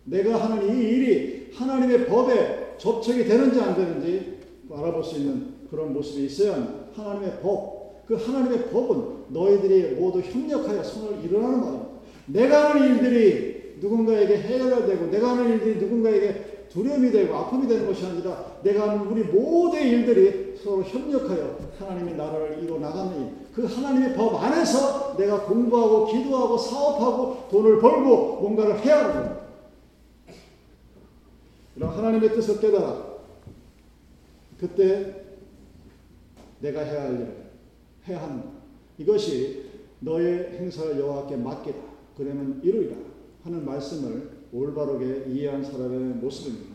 내가 0.05 0.37
하는 0.37 0.68
이 0.68 0.83
일이 0.83 1.50
하나님의 1.55 2.07
법에 2.07 2.74
접촉이 2.78 3.24
되는지 3.24 3.61
안 3.61 3.76
되는지 3.76 4.38
알아볼 4.70 5.05
수 5.05 5.18
있는 5.18 5.52
그런 5.70 5.92
모습이 5.92 6.26
있어야. 6.26 6.88
하나님의 6.94 7.40
법. 7.42 8.05
그 8.07 8.14
하나님의 8.14 8.70
법은 8.70 9.26
너희들이 9.28 9.94
모두 9.94 10.20
협력하여 10.20 10.83
손을 10.83 11.24
일어나는 11.24 11.61
말입니다. 11.61 11.88
내가 12.26 12.70
하는 12.70 12.96
일들이 12.96 13.76
누군가에게 13.81 14.38
해가 14.38 14.87
되고 14.87 15.07
내가 15.07 15.31
하는 15.31 15.52
일들이 15.52 15.76
누군가에게 15.76 16.66
두려움이 16.70 17.11
되고 17.11 17.35
아픔이 17.35 17.68
되는 17.68 17.87
것이 17.87 18.05
아니라 18.07 18.59
내가 18.62 18.90
하는 18.90 19.07
우리 19.07 19.22
모든 19.24 19.87
일들이 19.87 20.57
서로 20.62 20.83
협력하여 20.83 21.59
하나님의 21.78 22.16
나라를 22.16 22.61
이루어 22.62 22.78
나가는 22.78 23.20
일. 23.20 23.41
그 23.55 23.67
하나님의 23.67 24.17
법 24.17 24.43
안에서 24.43 25.15
내가 25.17 25.45
공부하고 25.45 26.07
기도하고 26.07 26.57
사업하고 26.57 27.49
돈을 27.51 27.81
벌고 27.81 28.41
뭔가를 28.41 28.81
해야 28.81 29.05
하는 29.05 29.15
겁니다. 29.15 29.43
이런 31.77 31.91
하나님의 31.91 32.31
뜻을 32.31 32.61
깨달아 32.61 33.12
그때 34.59 35.23
내가 36.61 36.81
해야 36.81 37.03
할 37.03 37.15
일을 37.15 37.51
해야 38.09 38.23
한다. 38.23 38.49
이것이 38.99 39.71
너의 40.01 40.59
행사를 40.59 40.99
여호와께 40.99 41.37
맡기라. 41.37 41.77
그러면 42.17 42.61
이루리라 42.62 42.97
하는 43.45 43.65
말씀을 43.65 44.31
올바르게 44.53 45.31
이해한 45.31 45.65
사람의 45.65 45.99
모습입니다. 46.17 46.73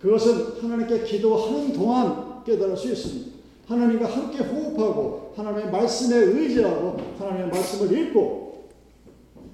그것은 0.00 0.60
하나님께 0.62 1.04
기도하는 1.04 1.72
동안 1.72 2.42
깨달을 2.44 2.76
수 2.76 2.90
있습니다. 2.90 3.31
하나님과 3.66 4.06
함께 4.06 4.38
호흡하고 4.38 5.32
하나님의 5.36 5.70
말씀에 5.70 6.16
의지하고 6.16 6.96
하나님의 7.18 7.48
말씀을 7.48 7.98
읽고 7.98 8.68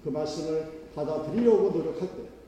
그 0.02 0.08
말씀을 0.08 0.88
받아들이려고 0.94 1.70
노력할 1.70 2.08
때 2.08 2.38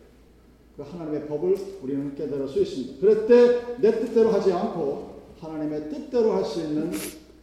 그 0.80 0.86
하나님의 0.86 1.26
법을 1.28 1.56
우리는 1.82 2.14
깨달을 2.14 2.48
수 2.48 2.62
있습니다. 2.62 3.00
그럴 3.02 3.26
때 3.26 3.76
내 3.82 4.00
뜻대로 4.00 4.30
하지 4.30 4.50
않고 4.50 5.20
하나님의 5.38 5.90
뜻대로 5.90 6.32
할 6.32 6.42
수 6.44 6.62
있는 6.62 6.90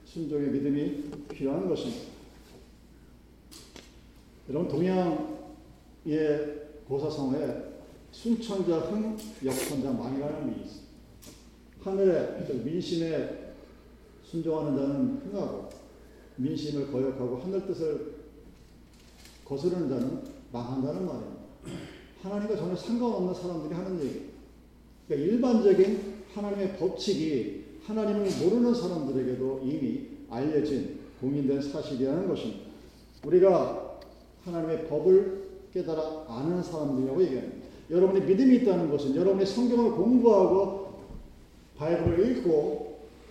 순종의 0.05 0.49
믿음이 0.49 1.03
필요한 1.29 1.69
것입니다. 1.69 2.07
여러분 4.49 4.67
동양의 4.67 5.17
고사성어에 6.87 7.63
순천자 8.11 8.77
흥, 8.79 9.17
역천자 9.45 9.91
망이라는 9.91 10.47
말이 10.47 10.61
있습니다. 10.61 10.87
하늘에 11.83 12.63
민심에 12.63 13.46
순종하는 14.29 14.77
자는 14.77 15.21
흥하고 15.25 15.69
민심을 16.35 16.91
거역하고 16.91 17.37
하늘 17.37 17.65
뜻을 17.65 18.15
거스르는 19.45 19.89
자는 19.89 20.21
망한다는 20.51 21.05
말입니다. 21.05 21.37
하나님과 22.21 22.55
전혀 22.57 22.75
상관없는 22.75 23.33
사람들이 23.33 23.73
하는 23.73 24.03
얘기. 24.03 24.25
그러니까 25.07 25.31
일반적인 25.31 26.17
하나님의 26.33 26.77
법칙이 26.77 27.65
하나님을 27.85 28.29
모르는 28.43 28.73
사람들에게도 28.75 29.61
이미 29.63 30.07
알려진 30.29 30.99
공인된 31.21 31.61
사실이라는 31.61 32.27
것입니다. 32.27 32.63
우리가 33.25 33.99
하나님의 34.43 34.87
법을 34.87 35.47
깨달아 35.73 36.25
아는 36.27 36.61
사람들이라고 36.61 37.23
얘기합니다. 37.23 37.67
여러분이 37.89 38.25
믿음이 38.25 38.57
있다는 38.57 38.89
것은 38.89 39.15
여러분이 39.15 39.45
성경을 39.45 39.91
공부하고 39.91 40.87
바이블을 41.77 42.37
읽고 42.37 42.86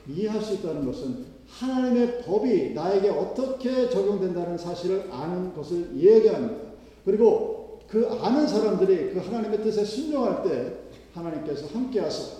이해할 0.09 0.41
수 0.41 0.55
있다는 0.55 0.85
것은 0.87 1.25
하나님의 1.49 2.23
법이 2.23 2.75
나에게 2.75 3.09
어떻게 3.11 3.89
적용된다는 3.89 4.59
사실을 4.59 5.09
아는 5.13 5.55
것을 5.55 5.97
얘기합니다. 5.97 6.57
그리고 7.05 7.81
그 7.89 8.09
아는 8.21 8.47
사람들이 8.47 9.13
그 9.15 9.21
하나님의 9.21 9.63
뜻에 9.63 9.85
순종할 9.85 10.43
때 10.43 10.73
하나님께서 11.15 11.67
함께 11.69 12.01
하사 12.01 12.37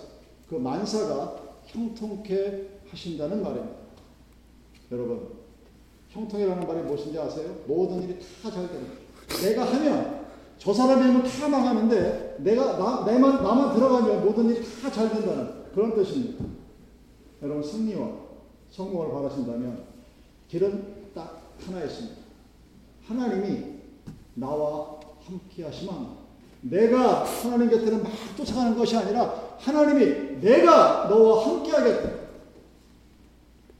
그 0.49 0.55
만사가 0.55 1.35
형통케 1.65 2.67
하신다는 2.89 3.41
말입니다. 3.43 3.75
여러분, 4.91 5.27
형통이라는 6.09 6.67
말이 6.67 6.81
무엇인지 6.83 7.19
아세요? 7.19 7.55
모든 7.67 8.03
일이 8.03 8.17
다 8.41 8.49
잘 8.49 8.67
되는 8.67 8.87
내가 9.43 9.65
하면 9.65 10.25
저 10.57 10.73
사람이 10.73 11.01
하면 11.01 11.23
다 11.23 11.49
망하는데 11.49 12.37
내가 12.39 12.77
나, 12.77 13.05
내만 13.05 13.43
나만 13.43 13.75
들어가면 13.75 14.25
모든 14.25 14.49
일이 14.49 14.61
다 14.81 14.89
잘 14.89 15.09
된다는 15.09 15.65
그런 15.73 15.93
뜻입니다. 15.93 16.45
여러분 17.41 17.63
승리와 17.63 18.11
성공을 18.71 19.11
바라신다면 19.11 19.85
길은 20.47 21.11
딱 21.13 21.53
하나 21.65 21.83
있습니다. 21.83 22.15
하나님이 23.05 23.77
나와 24.35 24.99
함께 25.25 25.63
하시면 25.63 26.17
내가 26.61 27.23
하나님 27.23 27.69
곁에는 27.69 28.03
막 28.03 28.11
쫓아가는 28.35 28.77
것이 28.77 28.95
아니라 28.97 29.55
하나님이 29.59 30.39
내가 30.41 31.07
너와 31.07 31.47
함께 31.47 31.71
하겠다. 31.71 32.27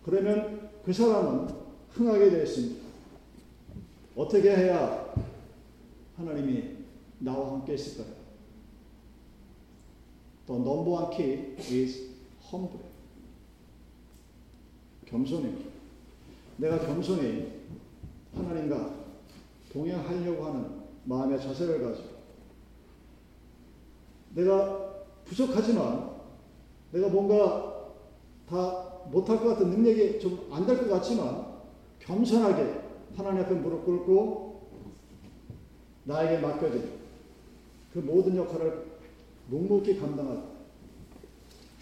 그러면 0.06 0.70
그 0.86 0.94
사람은 0.94 1.54
흥하게 1.92 2.30
되어 2.30 2.44
있습니다. 2.44 2.88
어떻게 4.16 4.56
해야 4.56 5.14
하나님이 6.18 6.78
나와 7.20 7.54
함께 7.54 7.74
있을까요? 7.74 8.16
The 10.48 10.62
number 10.62 10.90
one 10.90 11.10
key 11.16 11.56
is 11.60 12.10
humble. 12.52 12.87
겸손입니다. 15.10 15.70
내가 16.58 16.80
겸손히 16.80 17.52
하나님과 18.36 18.94
동행하려고 19.72 20.46
하는 20.46 20.82
마음의 21.06 21.40
자세를 21.42 21.82
가지고 21.82 22.08
내가 24.36 25.06
부족하지만 25.26 26.12
내가 26.92 27.10
뭔가 27.10 27.92
다 28.48 28.84
못할 29.12 29.40
것 29.40 29.50
같은 29.50 29.70
능력이 29.70 30.20
좀 30.20 30.48
안 30.52 30.66
될 30.66 30.78
것 30.78 30.90
같지만 30.90 31.46
겸손하게 32.00 32.82
하나님 33.16 33.42
앞에 33.44 33.56
무릎 33.56 33.86
꿇고 33.86 34.70
나에게 36.06 36.40
맡겨진 36.42 36.92
그 37.94 38.00
모든 38.00 38.36
역할을 38.38 38.86
묵묵히 39.48 40.00
감당할 40.00 40.44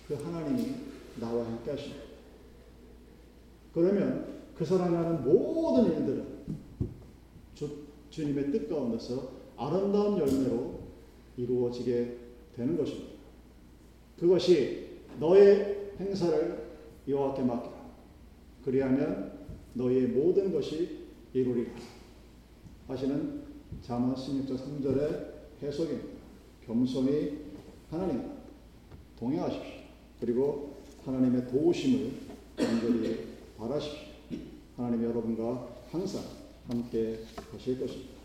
그 0.08 0.14
하나님이 0.16 0.76
나와 1.20 1.46
함께 1.46 1.72
하십니다. 1.72 2.05
그러면 3.76 4.26
그 4.56 4.64
사람이 4.64 4.96
하는 4.96 5.26
모든 5.26 5.92
일들은 5.92 6.26
주, 7.54 7.86
주님의 8.10 8.50
뜻 8.50 8.70
가운데서 8.70 9.32
아름다운 9.58 10.18
열매로 10.18 10.80
이루어지게 11.36 12.18
되는 12.56 12.78
것입니다. 12.78 13.16
그것이 14.18 15.02
너의 15.20 15.92
행사를 16.00 16.78
여호와께 17.06 17.44
맡기라. 17.44 17.76
그리하면 18.64 19.40
너의 19.74 20.08
모든 20.08 20.54
것이 20.54 21.08
이루리라. 21.34 21.72
하시는 22.88 23.44
잠언 23.82 24.16
16장 24.16 24.58
3절의 24.58 25.34
해석입니다. 25.62 26.08
겸손히 26.66 27.40
하나님 27.90 28.24
동행하십시오. 29.20 29.74
그리고 30.22 30.78
하나님의 31.04 31.48
도우심을 31.50 32.12
간절히 32.56 33.35
바라십시오. 33.58 34.08
하나님 34.78 35.04
여러분과 35.04 35.68
항상 35.92 36.22
함께 36.68 37.20
하실 37.52 37.80
것입니다. 37.80 38.16